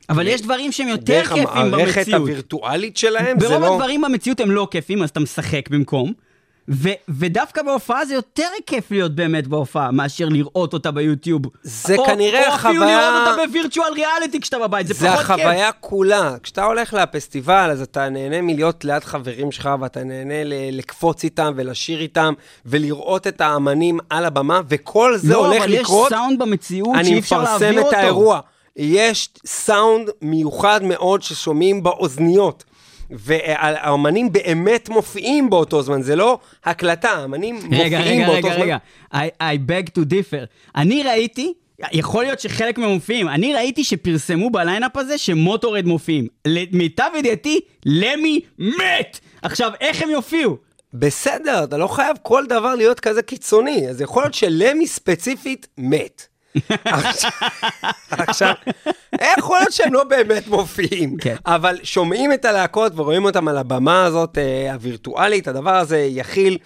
אבל 0.09 0.27
יש 0.27 0.41
דברים 0.41 0.71
שהם 0.71 0.87
יותר 0.87 1.13
דרך 1.13 1.29
כיפים 1.29 1.47
המערכת 1.47 1.97
במציאות. 1.97 2.21
הווירטואלית 2.21 2.97
שלהם, 2.97 3.39
זה 3.39 3.47
ברוב 3.47 3.61
לא... 3.61 3.73
הדברים 3.73 4.01
במציאות 4.01 4.39
הם 4.39 4.51
לא 4.51 4.67
כיפים, 4.71 5.03
אז 5.03 5.09
אתה 5.09 5.19
משחק 5.19 5.69
במקום. 5.69 6.13
ו- 6.71 6.89
ודווקא 7.09 7.61
בהופעה 7.61 8.05
זה 8.05 8.13
יותר 8.13 8.47
כיף 8.65 8.91
להיות 8.91 9.15
באמת 9.15 9.47
בהופעה, 9.47 9.91
מאשר 9.91 10.25
לראות 10.29 10.73
אותה 10.73 10.91
ביוטיוב. 10.91 11.41
זה 11.63 11.95
או, 11.95 12.05
כנראה 12.05 12.49
או 12.49 12.55
אפילו 12.55 12.83
החוויה- 12.83 13.01
לראות 13.11 13.27
אותה 13.27 13.47
בווירטואל 13.47 13.93
ריאליטי 13.93 14.39
כשאתה 14.41 14.59
בבית, 14.59 14.87
זה, 14.87 14.93
זה 14.93 15.07
פחות 15.07 15.19
כיף. 15.19 15.29
החוויה 15.29 15.71
כולה. 15.71 16.35
כשאתה 16.43 16.63
הולך 16.63 16.93
לפסטיבל, 16.93 17.69
אז 17.71 17.81
אתה 17.81 18.09
נהנה 18.09 18.41
מלהיות 18.41 18.85
ליד 18.85 19.03
חברים 19.03 19.51
שלך, 19.51 19.69
ואתה 19.81 20.03
נהנה 20.03 20.43
ל- 20.43 20.77
לקפוץ 20.77 21.23
איתם 21.23 21.53
ולשיר 21.55 21.99
איתם, 22.01 22.33
ולראות 22.65 23.27
את 23.27 23.41
האמנים 23.41 23.99
על 24.09 24.25
הבמה, 24.25 24.61
וכל 24.69 25.17
זה 25.17 25.33
לא, 25.33 25.45
הולך 25.47 25.61
אבל 25.63 25.71
לקרות. 25.71 26.11
יש 26.11 26.17
סאונד 26.17 26.39
במציאות 26.39 26.95
אני 26.95 27.03
שאי 27.05 27.19
אפשר 27.19 27.41
מפרסם 27.41 27.61
להעביר 27.63 27.79
את 27.81 27.85
אותו. 27.85 27.97
האירוע. 27.97 28.39
יש 28.75 29.29
סאונד 29.45 30.09
מיוחד 30.21 30.83
מאוד 30.83 31.21
ששומעים 31.21 31.83
באוזניות. 31.83 32.63
והאמנים 33.11 34.31
באמת 34.31 34.89
מופיעים 34.89 35.49
באותו 35.49 35.81
זמן, 35.81 36.01
זה 36.01 36.15
לא 36.15 36.39
הקלטה, 36.65 37.09
האמנים 37.09 37.55
מופיעים 37.55 37.81
רגע, 37.81 37.99
רגע, 37.99 38.25
באותו 38.25 38.47
רגע, 38.47 38.55
זמן. 38.55 38.63
רגע. 38.63 38.77
I, 39.13 39.43
I 39.43 39.69
beg 39.69 39.99
to 39.99 40.01
differ. 40.05 40.45
אני 40.75 41.03
ראיתי, 41.03 41.53
יכול 41.91 42.23
להיות 42.23 42.39
שחלק 42.39 42.77
מהם 42.77 42.89
מופיעים, 42.89 43.29
אני 43.29 43.53
ראיתי 43.53 43.83
שפרסמו 43.83 44.49
בליינאפ 44.49 44.97
הזה 44.97 45.17
שמוטורד 45.17 45.85
מופיעים. 45.85 46.27
למיטב 46.47 47.09
ידיעתי, 47.17 47.59
למי 47.85 48.39
מת! 48.59 49.19
עכשיו, 49.41 49.71
איך 49.81 50.01
הם 50.01 50.09
יופיעו? 50.09 50.57
בסדר, 50.93 51.63
אתה 51.63 51.77
לא 51.77 51.87
חייב 51.87 52.17
כל 52.23 52.45
דבר 52.45 52.75
להיות 52.75 52.99
כזה 52.99 53.21
קיצוני, 53.21 53.89
אז 53.89 54.01
יכול 54.01 54.23
להיות 54.23 54.33
שלמי 54.33 54.87
ספציפית 54.87 55.67
מת. 55.77 56.27
עכשיו- 58.11 58.53
יכול 59.37 59.57
להיות 59.59 59.71
שהם 59.71 59.93
לא 59.93 60.03
באמת 60.03 60.47
מופיעים, 60.47 61.17
כן. 61.17 61.35
אבל 61.45 61.77
שומעים 61.83 62.33
את 62.33 62.45
הלהקות 62.45 62.91
ורואים 62.95 63.25
אותם 63.25 63.47
על 63.47 63.57
הבמה 63.57 64.05
הזאת 64.05 64.37
אה, 64.37 64.73
הווירטואלית, 64.73 65.47
הדבר 65.47 65.75
הזה 65.75 65.97
יכיל 65.97 66.57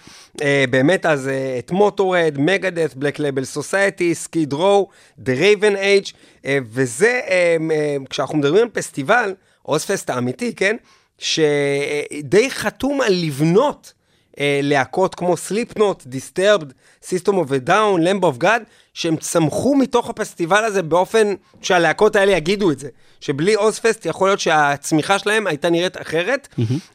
אה, 0.42 0.64
באמת 0.70 1.06
אז 1.06 1.28
אה, 1.28 1.56
את 1.58 1.70
Motörhead, 1.70 2.34
Megadeth, 2.38 2.94
Black 2.94 3.18
Label 3.18 3.44
Society, 3.44 4.14
Skid 4.14 4.52
Row, 4.52 4.88
The 5.18 5.32
Raven 5.32 5.76
Age, 5.76 6.04
וזה, 6.46 7.20
אה, 7.28 7.56
אה, 7.70 7.96
כשאנחנו 8.10 8.38
מדברים 8.38 8.62
על 8.62 8.68
פסטיבל, 8.68 9.34
Ozzfest 9.68 10.10
האמיתי, 10.10 10.54
כן? 10.54 10.76
שדי 11.18 12.50
חתום 12.50 13.00
על 13.00 13.12
לבנות 13.12 13.92
אה, 14.40 14.60
להקות 14.62 15.14
כמו 15.14 15.36
Slipknot, 15.36 16.02
Disturbed, 16.06 16.72
System 17.02 17.38
of 17.38 17.46
a 17.50 17.59
Down, 17.59 18.02
Lamb 18.02 18.24
of 18.24 18.38
God, 18.38 18.62
שהם 18.94 19.16
צמחו 19.16 19.74
מתוך 19.74 20.10
הפסטיבל 20.10 20.64
הזה 20.64 20.82
באופן 20.82 21.34
שהלהקות 21.62 22.16
האלה 22.16 22.32
יגידו 22.32 22.70
את 22.70 22.78
זה. 22.78 22.88
שבלי 23.20 23.56
Ozzfest 23.56 24.06
יכול 24.06 24.28
להיות 24.28 24.40
שהצמיחה 24.40 25.18
שלהם 25.18 25.46
הייתה 25.46 25.70
נראית 25.70 26.00
אחרת. 26.00 26.48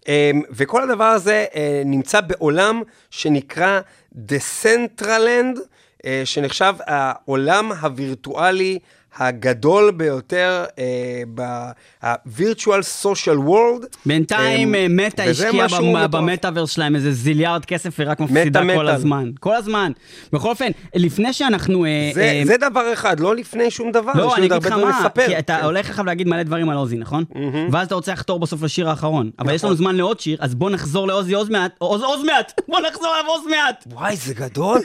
אה, 0.07 0.31
וכל 0.51 0.83
הדבר 0.83 1.03
הזה 1.03 1.45
אה, 1.55 1.81
נמצא 1.85 2.21
בעולם 2.21 2.81
שנקרא 3.09 3.79
Decentraland, 4.15 5.59
אה, 6.05 6.21
שנחשב 6.25 6.75
העולם 6.79 7.71
הווירטואלי 7.71 8.79
הגדול 9.17 9.91
ביותר 9.91 10.65
אה, 10.79 11.21
ב-Virtual 11.33 13.03
Social 13.03 13.39
World. 13.47 13.85
בינתיים 14.05 14.75
אה, 14.75 14.79
אה, 14.79 14.87
מטא 14.89 15.25
וזה 15.27 15.49
השקיעה. 15.49 16.07
במטאוורס 16.07 16.71
שלהם 16.71 16.95
איזה 16.95 17.11
זיליארד 17.11 17.65
כסף 17.65 17.95
ורק 17.99 18.19
מפסידה 18.19 18.61
מטא, 18.61 18.75
כל 18.75 18.83
מטא. 18.83 18.91
הזמן. 18.91 19.31
כל 19.39 19.55
הזמן. 19.55 19.91
בכל 20.33 20.49
אופן, 20.49 20.71
לפני 20.95 21.33
שאנחנו... 21.33 21.85
אה, 21.85 22.11
זה, 22.13 22.21
אה, 22.21 22.41
זה 22.45 22.57
דבר 22.57 22.93
אחד, 22.93 23.19
לא 23.19 23.35
לפני 23.35 23.71
שום 23.71 23.91
דבר, 23.91 24.11
לא, 24.15 24.27
יש 24.27 24.33
אני 24.33 24.41
לי 24.41 24.47
עוד 24.47 24.51
הרבה 24.51 24.69
דברים 24.69 24.87
מה, 24.87 24.99
לספר. 24.99 25.27
כי 25.27 25.39
אתה 25.39 25.57
כן. 25.59 25.65
הולך 25.65 25.89
עכשיו 25.89 26.05
להגיד 26.05 26.27
מלא 26.27 26.43
דברים 26.43 26.69
על 26.69 26.77
עוזי, 26.77 26.97
נכון? 26.97 27.23
ואז 27.71 27.87
אתה 27.87 27.95
רוצה 27.95 28.13
לחתור 28.13 28.39
בסוף 28.39 28.63
לשיר 28.63 28.89
האחרון. 28.89 29.29
אבל 29.39 29.53
יש 29.53 29.63
לנו 29.63 29.75
זמן 29.75 29.95
לעוד 29.95 30.19
שיר, 30.19 30.37
אז 30.41 30.55
בוא 30.55 30.69
נחזור 30.69 31.07
לעוזי 31.07 31.33
עוז 31.33 31.49
מעט, 31.49 31.71
עוז 31.77 32.01
עוז 32.01 32.23
מעט! 32.23 32.61
בוא 32.69 32.79
נחזור 32.79 33.11
אליו 33.15 33.29
עוז 33.31 33.43
מעט! 33.49 33.83
וואי, 33.91 34.15
זה 34.15 34.33
גדול. 34.33 34.79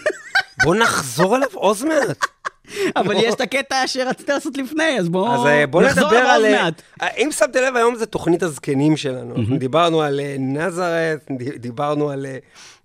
בוא 0.64 0.74
נחזור 0.74 1.34
עליו 1.36 1.48
עוז 1.54 1.84
מעט. 1.84 2.33
אבל 2.96 3.14
יש 3.16 3.34
את 3.34 3.40
הקטע 3.40 3.86
שרצית 3.86 4.28
לעשות 4.28 4.56
לפני, 4.58 4.98
אז 4.98 5.08
בוא 5.08 5.34
אז 5.34 5.46
אה, 5.46 5.66
בוא 5.66 5.82
נחזור 5.82 6.04
נדבר 6.04 6.18
אליו 6.18 6.30
על... 6.30 6.44
עוז 6.44 6.54
אה, 6.54 6.62
מעט. 6.62 6.82
אה, 7.02 7.08
אם 7.08 7.28
שמת 7.32 7.56
לב, 7.56 7.76
היום 7.76 7.94
זה 7.94 8.06
תוכנית 8.06 8.42
הזקנים 8.42 8.96
שלנו. 8.96 9.36
אנחנו 9.36 9.58
דיברנו 9.58 10.02
על 10.02 10.20
נזרת, 10.38 11.28
דיברנו 11.56 12.10
על... 12.10 12.26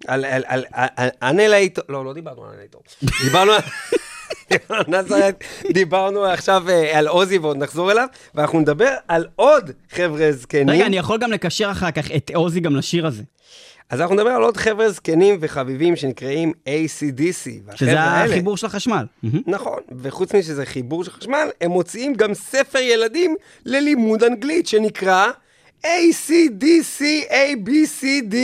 על- 0.08 0.26
על- 0.26 0.44
על- 0.48 0.64
על 0.96 1.10
אנלייטור, 1.24 1.84
לא, 1.90 2.06
לא 2.06 2.14
דיברנו 2.14 2.44
על 2.44 2.50
אנלייטור. 2.54 2.82
דיברנו 3.24 3.52
על... 3.52 3.62
נזרת, 4.88 5.44
דיברנו 5.72 6.26
עכשיו 6.26 6.64
על 6.94 7.08
עוזי 7.08 7.38
ועוד 7.38 7.58
נחזור 7.58 7.92
אליו, 7.92 8.08
ואנחנו 8.36 8.60
נדבר 8.60 8.94
על 9.08 9.28
עוד 9.36 9.72
חבר'ה 9.92 10.32
זקנים. 10.32 10.70
רגע, 10.70 10.86
אני 10.86 10.98
יכול 10.98 11.18
גם 11.18 11.32
לקשר 11.32 11.72
אחר 11.72 11.92
כך 11.92 12.12
את 12.12 12.32
עוזי 12.36 12.60
גם 12.60 12.76
לשיר 12.76 13.08
הזה. 13.08 13.24
אז 13.90 14.02
אנחנו 14.02 14.16
נדבר 14.16 14.30
על 14.30 14.42
עוד 14.44 14.58
חבר'ה 14.58 14.90
זקנים 14.90 15.38
וחביבים 15.40 15.96
שנקראים 15.96 16.52
ACDC. 16.66 17.50
שזה 17.76 18.00
האלה- 18.00 18.24
החיבור 18.34 18.58
של 18.58 18.66
החשמל. 18.68 19.06
נכון, 19.48 19.80
וחוץ 20.02 20.36
משזה 20.36 20.66
חיבור 20.66 21.04
של 21.04 21.12
חשמל, 21.12 21.48
הם 21.62 21.72
מוציאים 21.72 22.14
גם 22.14 22.34
ספר 22.34 22.80
ילדים 22.80 23.36
ללימוד 23.66 24.24
אנגלית 24.24 24.68
שנקרא 24.68 25.28
ACDC 25.86 27.02
ABCD 27.30 28.36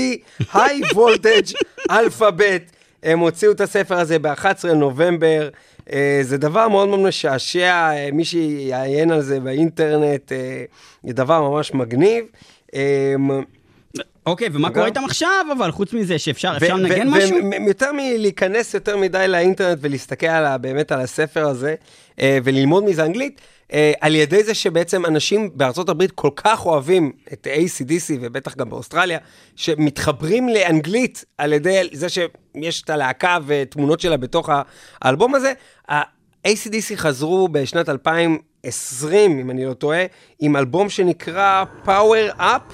High 0.42 0.94
Voltage 0.94 1.54
Alphabet. 1.92 2.72
הם 3.04 3.20
הוציאו 3.20 3.52
את 3.52 3.62
הספר 3.62 4.00
הזה 4.00 4.20
ב-11 4.20 4.46
לנובמבר. 4.68 5.50
אה, 5.94 6.20
זה 6.22 6.38
דבר 6.38 6.68
מאוד 6.68 6.88
מאוד 6.88 7.00
משעשע, 7.00 7.62
אה, 7.92 8.10
מי 8.14 8.26
שיעיין 8.26 9.12
על 9.12 9.22
זה 9.22 9.40
באינטרנט, 9.40 10.32
אה, 10.32 10.64
זה 11.08 11.14
דבר 11.14 11.50
ממש 11.50 11.74
מגניב. 11.74 12.26
אה, 14.28 14.32
אוקיי, 14.32 14.48
ומה 14.54 14.68
אגב- 14.68 14.76
קורה 14.76 14.86
איתם 14.88 15.06
עכשיו, 15.06 15.46
אבל 15.58 15.72
חוץ 15.72 15.94
מזה 15.94 16.20
שאפשר 16.20 16.52
ו- 16.54 16.58
אפשר 16.58 16.76
לנגן 16.76 17.08
ו- 17.08 17.12
משהו? 17.12 17.38
ו- 17.38 17.68
יותר 17.68 17.92
מלהיכנס 17.94 18.74
יותר 18.74 18.98
מדי 18.98 19.26
לאינטרנט 19.28 19.78
ולהסתכל 19.82 20.26
על 20.28 20.46
ה- 20.46 20.58
באמת 20.58 20.92
על 20.92 21.02
הספר 21.02 21.48
הזה 21.48 21.76
אה, 22.22 22.38
וללמוד 22.44 22.84
מזה 22.84 23.06
אנגלית, 23.06 23.42
אה, 23.74 23.92
על 24.02 24.16
ידי 24.16 24.44
זה 24.44 24.54
שבעצם 24.54 25.06
אנשים 25.06 25.50
בארצות 25.54 25.90
הברית 25.90 26.12
כל 26.12 26.30
כך 26.36 26.66
אוהבים 26.66 27.12
את 27.34 27.48
ACDC 27.52 28.14
ובטח 28.22 28.56
גם 28.56 28.70
באוסטרליה, 28.70 29.20
שמתחברים 29.56 30.50
לאנגלית 30.50 31.26
על 31.38 31.54
ידי 31.54 31.90
זה 31.94 32.08
שיש 32.10 32.82
את 32.82 32.90
הלהקה 32.90 33.38
ותמונות 33.46 34.00
שלה 34.00 34.18
בתוך 34.18 34.50
האלבום 35.02 35.36
הזה. 35.36 35.54
ה-ACDC 35.90 36.96
חזרו 36.96 37.48
בשנת 37.48 37.90
2020, 37.90 39.40
אם 39.40 39.52
אני 39.52 39.66
לא 39.66 39.74
טועה, 39.74 40.06
עם 40.40 40.56
אלבום 40.56 40.90
שנקרא 40.90 41.64
Power 41.86 42.40
Up. 42.40 42.74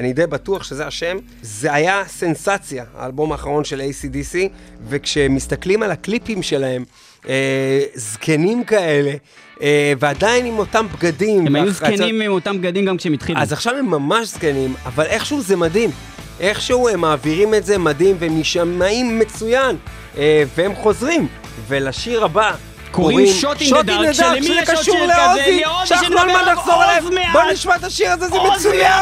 אני 0.00 0.12
די 0.12 0.26
בטוח 0.26 0.62
שזה 0.62 0.86
השם. 0.86 1.16
זה 1.42 1.72
היה 1.72 2.02
סנסציה, 2.06 2.84
האלבום 2.96 3.32
האחרון 3.32 3.64
של 3.64 3.80
ACDC, 3.80 4.36
וכשמסתכלים 4.88 5.82
על 5.82 5.90
הקליפים 5.90 6.42
שלהם, 6.42 6.84
אה, 7.28 7.80
זקנים 7.94 8.64
כאלה, 8.64 9.12
אה, 9.62 9.92
ועדיין 9.98 10.46
עם 10.46 10.58
אותם 10.58 10.86
בגדים. 10.94 11.46
הם 11.46 11.56
היו 11.56 11.70
זקנים 11.70 12.20
עם 12.20 12.32
אותם 12.32 12.58
בגדים 12.58 12.84
גם 12.84 12.96
כשהם 12.96 13.12
התחילו. 13.12 13.40
אז 13.40 13.52
עכשיו 13.52 13.76
הם 13.76 13.86
ממש 13.86 14.28
זקנים, 14.28 14.74
אבל 14.86 15.04
איכשהו 15.04 15.40
זה 15.42 15.56
מדהים. 15.56 15.90
איכשהו 16.40 16.88
הם 16.88 17.00
מעבירים 17.00 17.54
את 17.54 17.66
זה 17.66 17.78
מדהים 17.78 18.16
והם 18.18 18.40
נשמעים 18.40 19.18
מצוין, 19.18 19.76
אה, 20.18 20.42
והם 20.56 20.74
חוזרים. 20.74 21.26
ולשיר 21.68 22.24
הבא 22.24 22.54
קוראים 22.90 23.26
Shot 23.40 23.58
Dark, 23.58 23.86
the 23.86 23.90
Dark, 23.90 24.12
שלמי 24.12 24.38
יש 24.38 24.68
עוד 24.68 24.82
שיר 24.82 24.94
כזה? 25.04 25.60
שאנחנו 25.84 26.14
לא 26.14 26.52
עוז 26.52 26.68
עליהם. 26.68 27.14
מעט. 27.14 27.32
בוא 27.32 27.42
נשמע 27.52 27.76
את 27.76 27.84
השיר 27.84 28.10
הזה, 28.12 28.28
זה 28.28 28.36
מצוין! 28.56 28.92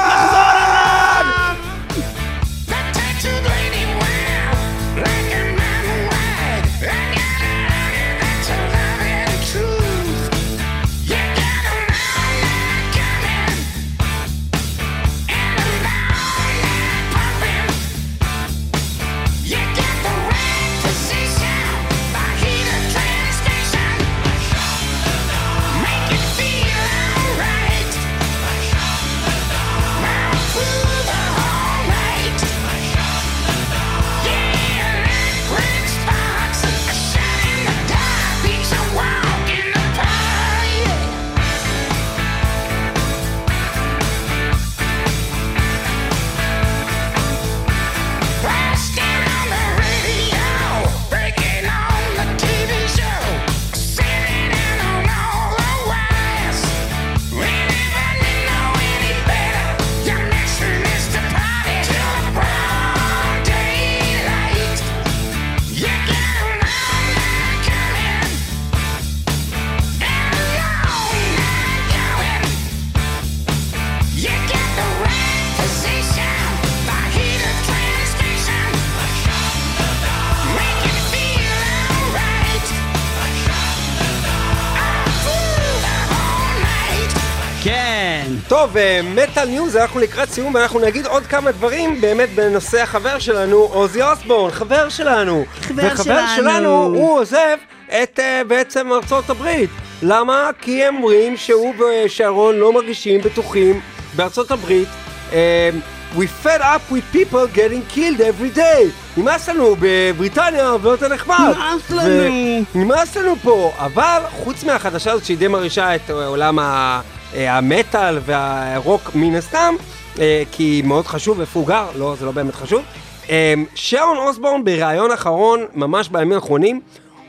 כן. 88.79 89.05
טוב, 89.15 89.23
Metal 89.33 89.45
News, 89.49 89.77
אנחנו 89.77 90.01
לקראת 90.01 90.31
סיום 90.31 90.55
ואנחנו 90.55 90.81
נגיד 90.81 91.07
עוד 91.07 91.27
כמה 91.27 91.53
דברים 91.53 92.01
באמת 92.01 92.29
בנושא 92.35 92.83
החבר 92.83 93.19
שלנו, 93.19 93.57
עוזי 93.57 94.03
אוסבורן, 94.03 94.51
חבר 94.51 94.89
שלנו. 94.89 95.45
חבר 95.63 95.83
וחבר 95.93 96.05
שלנו. 96.37 96.37
שלנו, 96.37 96.69
הוא 96.83 97.19
עוזב 97.21 97.57
את 98.03 98.21
אה, 98.23 98.43
בעצם 98.49 98.93
ארצות 98.93 99.31
הברית. 99.31 99.71
למה? 100.03 100.51
כי 100.61 100.85
הם 100.85 100.97
אומרים 100.97 101.37
שהוא 101.37 101.75
ושרון 102.07 102.57
לא 102.57 102.73
מרגישים 102.73 103.21
בטוחים 103.21 103.81
בארצות 104.17 104.51
הברית. 104.51 104.89
אה, 105.33 105.71
We 106.17 106.25
fed 106.45 106.61
up 106.61 106.93
with 106.93 107.15
people 107.17 107.55
getting 107.57 107.95
killed 107.97 108.21
every 108.21 108.57
day. 108.59 108.85
נמאס 109.17 109.49
לנו 109.49 109.77
בבריטניה 109.81 110.67
הרבה 110.67 110.91
יותר 110.91 111.09
נחמד. 111.09 111.55
נמאס 111.57 111.91
לנו. 111.91 112.65
נמאס 112.75 113.17
לנו 113.17 113.35
פה, 113.43 113.73
אבל 113.79 114.21
חוץ 114.45 114.65
מהחדשה 114.65 115.13
הזאת 115.13 115.25
שהיא 115.25 115.39
די 115.39 115.49
מרעישה 115.49 115.95
את 115.95 116.11
אה, 116.11 116.27
עולם 116.27 116.59
ה- 116.59 117.01
המטאל 117.35 118.19
והרוק 118.25 119.11
מן 119.15 119.35
הסתם, 119.35 119.75
אה, 120.19 120.43
כי 120.53 120.83
מאוד 120.85 121.07
חשוב 121.07 121.41
איפה 121.41 121.61
הוא 121.61 121.69
גר, 121.69 121.87
לא, 121.97 122.15
זה 122.19 122.27
לא 122.27 122.33
באמת 122.33 122.55
חשוב. 122.55 122.83
אה, 123.31 123.55
שרון 123.75 124.17
אוסבורן 124.17 124.65
בריאיון 124.65 125.11
אחרון, 125.11 125.67
ממש 125.75 126.09
בימים 126.09 126.33
האחרונים, 126.33 126.81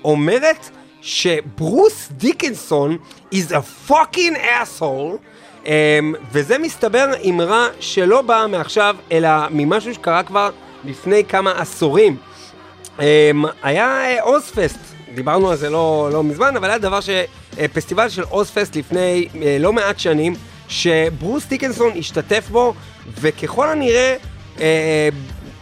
אומרת 0.03 0.69
שברוס 1.01 2.09
דיקנסון 2.11 2.97
is 3.33 3.51
a 3.51 3.89
fucking 3.91 4.35
asshole, 4.35 5.17
אה, 5.67 5.99
וזה 6.31 6.57
מסתבר 6.57 7.05
אמרה 7.29 7.67
שלא 7.79 8.21
באה 8.21 8.47
מעכשיו, 8.47 8.95
אלא 9.11 9.29
ממשהו 9.49 9.93
שקרה 9.93 10.23
כבר 10.23 10.49
לפני 10.85 11.23
כמה 11.23 11.51
עשורים. 11.61 12.17
היה 13.63 13.87
אה, 13.87 14.21
אוזפסט, 14.21 14.79
דיברנו 15.15 15.49
על 15.49 15.57
זה 15.57 15.69
לא, 15.69 16.09
לא 16.13 16.23
מזמן, 16.23 16.55
אבל 16.57 16.69
היה 16.69 16.77
דבר 16.77 17.01
ש... 17.01 17.09
אה, 17.59 17.67
פסטיבל 17.67 18.09
של 18.09 18.23
אוזפסט 18.23 18.75
לפני 18.75 19.27
אה, 19.41 19.57
לא 19.59 19.73
מעט 19.73 19.99
שנים, 19.99 20.35
שברוס 20.67 21.45
דיקנסון 21.45 21.91
השתתף 21.97 22.49
בו, 22.49 22.73
וככל 23.21 23.69
הנראה 23.69 24.15
אה, 24.61 25.09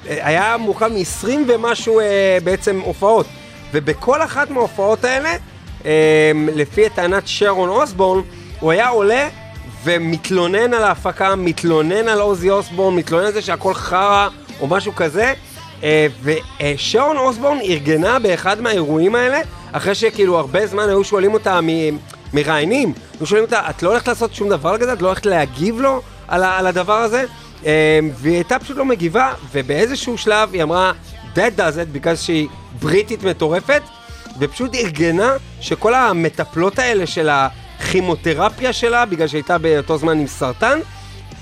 היה 0.06 0.58
מורכב 0.58 0.88
מ-20 0.88 1.30
ומשהו 1.48 2.00
בעצם 2.43 2.80
הופעות. 2.80 3.26
ובכל 3.74 4.22
אחת 4.22 4.50
מההופעות 4.50 5.04
האלה, 5.04 5.30
לפי 6.56 6.89
טענת 6.89 7.24
שרון 7.26 7.70
אוסבורן, 7.70 8.22
הוא 8.60 8.72
היה 8.72 8.88
עולה 8.88 9.30
ומתלונן 9.84 10.74
על 10.74 10.84
ההפקה, 10.84 11.36
מתלונן 11.36 12.08
על 12.08 12.20
עוזי 12.20 12.50
אוסבורן, 12.50 12.95
מתלונן 12.95 13.26
על 13.26 13.34
זה 13.34 13.41
שהכל 13.41 13.74
חרא 13.74 14.28
או 14.60 14.68
משהו 14.68 14.95
כזה. 14.95 15.34
ושרון 16.24 17.18
אוסבורן 17.18 17.60
ארגנה 17.60 18.20
באחד 18.20 18.62
מהאירועים 18.62 19.16
האלה, 19.16 19.39
אחרי 19.78 19.95
שכאילו 19.95 20.38
הרבה 20.38 20.67
זמן 20.67 20.89
היו 20.89 21.03
שואלים 21.03 21.34
אותה 21.34 21.59
מראיינים, 22.34 22.93
היו 23.19 23.25
שואלים 23.25 23.45
אותה, 23.45 23.69
את 23.69 23.84
לא 23.84 23.89
הולכת 23.89 24.07
לעשות 24.07 24.34
שום 24.34 24.49
דבר 24.49 24.78
כזה? 24.78 24.93
את 24.93 25.01
לא 25.01 25.07
הולכת 25.07 25.25
להגיב 25.25 25.80
לו 25.80 26.01
על, 26.28 26.43
על 26.43 26.67
הדבר 26.67 26.93
הזה? 26.93 27.25
אה, 27.65 27.99
והיא 28.17 28.36
הייתה 28.36 28.59
פשוט 28.59 28.78
לא 28.78 28.86
מגיבה, 28.86 29.34
ובאיזשהו 29.51 30.17
שלב 30.17 30.49
היא 30.53 30.63
אמרה, 30.63 30.91
that 31.36 31.57
does 31.57 31.75
it, 31.75 31.91
בגלל 31.91 32.15
שהיא 32.15 32.47
בריטית 32.80 33.23
מטורפת, 33.23 33.82
ופשוט 34.39 34.75
ארגנה 34.75 35.34
שכל 35.59 35.93
המטפלות 35.93 36.80
האלה 36.80 37.05
של 37.05 37.30
הכימותרפיה 37.30 38.73
שלה, 38.73 39.05
בגלל 39.05 39.28
שהייתה 39.28 39.57
באותו 39.57 39.97
זמן 39.97 40.19
עם 40.19 40.28
סרטן, 40.28 40.80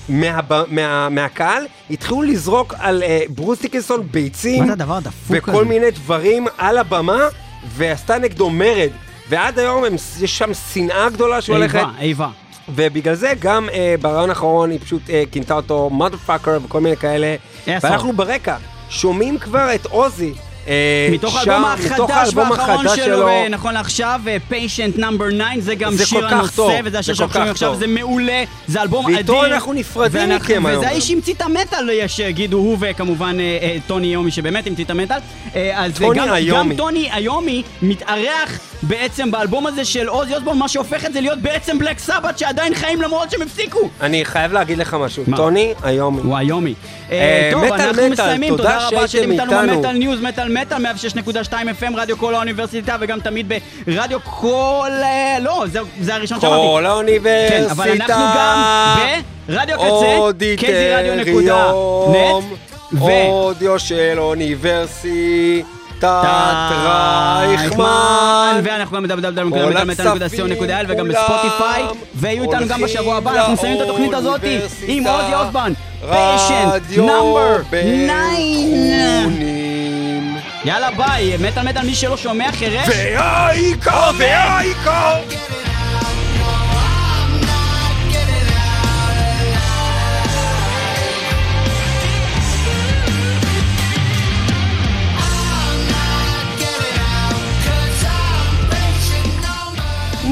מהב... 0.09 0.53
מה... 0.67 1.09
מהקהל, 1.09 1.65
התחילו 1.89 2.21
לזרוק 2.21 2.73
על 2.79 3.03
אה, 3.03 3.21
ברוס 3.29 3.61
דיקנסון 3.61 4.07
ביצים. 4.11 4.59
מה 4.59 4.67
זה 4.67 4.73
הדבר 4.73 4.93
הדפוק 4.93 5.27
וכל 5.29 5.51
הזה? 5.51 5.63
מיני 5.63 5.91
דברים 5.91 6.47
על 6.57 6.77
הבמה, 6.77 7.27
ועשתה 7.67 8.17
נגדו 8.17 8.49
מרד. 8.49 8.89
ועד 9.29 9.59
היום 9.59 9.83
הם, 9.85 9.93
יש 10.19 10.37
שם 10.37 10.53
שנאה 10.73 11.09
גדולה 11.09 11.41
שהולכת. 11.41 11.75
איבה, 11.79 11.91
איבה. 11.99 12.29
ובגלל 12.69 13.15
זה 13.15 13.33
גם 13.39 13.69
אה, 13.69 13.95
ברעיון 14.01 14.29
האחרון 14.29 14.71
היא 14.71 14.79
פשוט 14.79 15.09
אה, 15.09 15.23
כינתה 15.31 15.53
אותו 15.53 15.89
motherfucker 15.99 16.49
וכל 16.63 16.81
מיני 16.81 16.97
כאלה. 16.97 17.35
Asshole. 17.65 17.69
ואנחנו 17.83 18.13
ברקע 18.13 18.55
שומעים 18.89 19.39
כבר 19.39 19.75
את 19.75 19.85
עוזי. 19.85 20.33
אה, 20.67 21.07
מתוך 21.11 21.35
האלבום 21.37 21.63
החדש 21.65 22.33
והאחרון 22.33 22.85
שלו, 22.95 23.27
אה, 23.27 23.49
נכון 23.49 23.73
לעכשיו, 23.73 24.21
פיישנט 24.47 24.97
נאמבר 24.97 25.25
9, 25.29 25.39
זה 25.59 25.75
גם 25.75 25.93
שיר 26.05 26.27
הנושא, 26.27 26.79
וזה 26.83 26.89
זה 26.89 26.99
השיר 26.99 27.15
שאנחנו 27.15 27.33
שומעים 27.33 27.51
עכשיו. 27.51 27.75
זה 27.75 27.87
מעולה, 27.87 28.43
זה 28.67 28.81
אלבום 28.81 29.05
אדיר. 29.05 29.15
ואיתו 29.15 29.45
אנחנו 29.45 29.73
נפרדים 29.73 30.29
מכם 30.29 30.65
היום. 30.65 30.79
וזה 30.79 30.87
האיש 30.89 31.11
המציא 31.11 31.33
את 31.33 31.41
המטאל, 31.41 31.89
יש 31.89 32.15
שיגידו, 32.15 32.57
הוא 32.57 32.77
וכמובן 32.79 33.39
אה, 33.39 33.57
אה, 33.61 33.77
טוני 33.87 34.07
יומי, 34.07 34.31
שבאמת 34.31 34.67
המציא 34.67 34.83
את 34.85 34.89
המטאל. 34.89 35.17
אה, 35.55 35.83
אז 35.85 35.91
גם- 36.15 36.29
איומי. 36.31 36.75
טוני 36.75 37.09
איומי 37.11 37.63
מתארח 37.81 38.59
בעצם 38.81 39.31
באלבום 39.31 39.67
הזה 39.67 39.85
של 39.85 40.07
עוזי 40.07 40.35
אוסבורן, 40.35 40.57
מה 40.57 40.67
שהופך 40.67 41.05
את 41.05 41.13
זה 41.13 41.21
להיות 41.21 41.39
בעצם 41.39 41.79
Black 41.79 41.99
Sabbath, 41.99 42.37
שעדיין 42.37 42.75
חיים 42.75 43.01
למרות 43.01 43.31
שהם 43.31 43.41
הפסיקו. 43.41 43.89
אני 44.01 44.25
חייב 44.25 44.53
להגיד 44.53 44.77
לך 44.77 44.93
משהו? 44.93 45.23
טוני 45.35 45.73
איומי. 45.83 46.19
הוא 46.23 46.37
איומי. 46.37 46.73
אה, 47.11 47.17
אה, 47.17 47.49
טוב, 47.51 47.63
אנחנו 47.63 48.09
מסיימים, 48.09 48.57
תודה 48.57 48.87
רבה 48.87 49.07
שאתם 49.07 49.31
איתנו. 49.31 49.51
ב 49.51 49.58
Metal 49.58 49.91
News, 49.91 50.21
מטאל 50.21 50.54
מטאל, 50.61 50.85
106.2 50.85 51.51
FM, 51.81 51.93
רדיו 51.95 52.17
קול 52.17 52.35
האוניברסיטה, 52.35 52.95
וגם 52.99 53.19
תמיד 53.19 53.53
ברדיו 53.87 54.19
קול... 54.23 54.89
אה, 55.03 55.37
לא, 55.41 55.63
זה- 55.71 55.79
זה 56.01 56.15
הראשון 56.15 56.41
שאמרתי. 56.41 56.61
קול 56.67 56.79
כן, 56.79 56.85
האוניברסיטה. 56.85 57.71
אבל 57.71 57.91
אנחנו 57.91 58.23
גם 58.37 58.61
ברדיו 59.49 59.77
הקצה, 59.77 60.65
kzradio.net, 60.67 62.43
ו... 62.93 63.03
רדיו 63.27 63.79
של 63.79 64.15
אוניברסיטת 64.17 65.65
רייכמן, 66.03 67.47
רייכמן. 67.47 68.59
ואנחנו 68.63 68.97
גם 68.97 69.05
www.metal.co.il 69.05 70.85
וגם 70.87 71.07
בספוטיפיי, 71.07 71.83
ויהיו 72.15 72.43
איתנו 72.43 72.67
גם 72.67 72.81
בשבוע 72.81 73.15
הבא, 73.15 73.31
אנחנו 73.31 73.53
מסיימים 73.53 73.77
את 73.81 73.87
התוכנית 73.87 74.13
הזאת 74.13 74.41
עם 74.87 75.07
עוזי 75.07 75.33
אוסבורן, 75.35 75.73
Patient, 76.09 76.81
Number 76.97 77.57
9. 77.69 79.64
יאללה 80.65 80.91
ביי, 80.91 81.37
מטאל 81.37 81.63
מטאל 81.63 81.85
מי 81.85 81.95
שלא 81.95 82.17
שומע 82.17 82.51
חירש. 82.51 82.89
ואייקו, 82.89 83.91
ואייקו! 84.17 84.91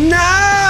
No! 0.10 0.63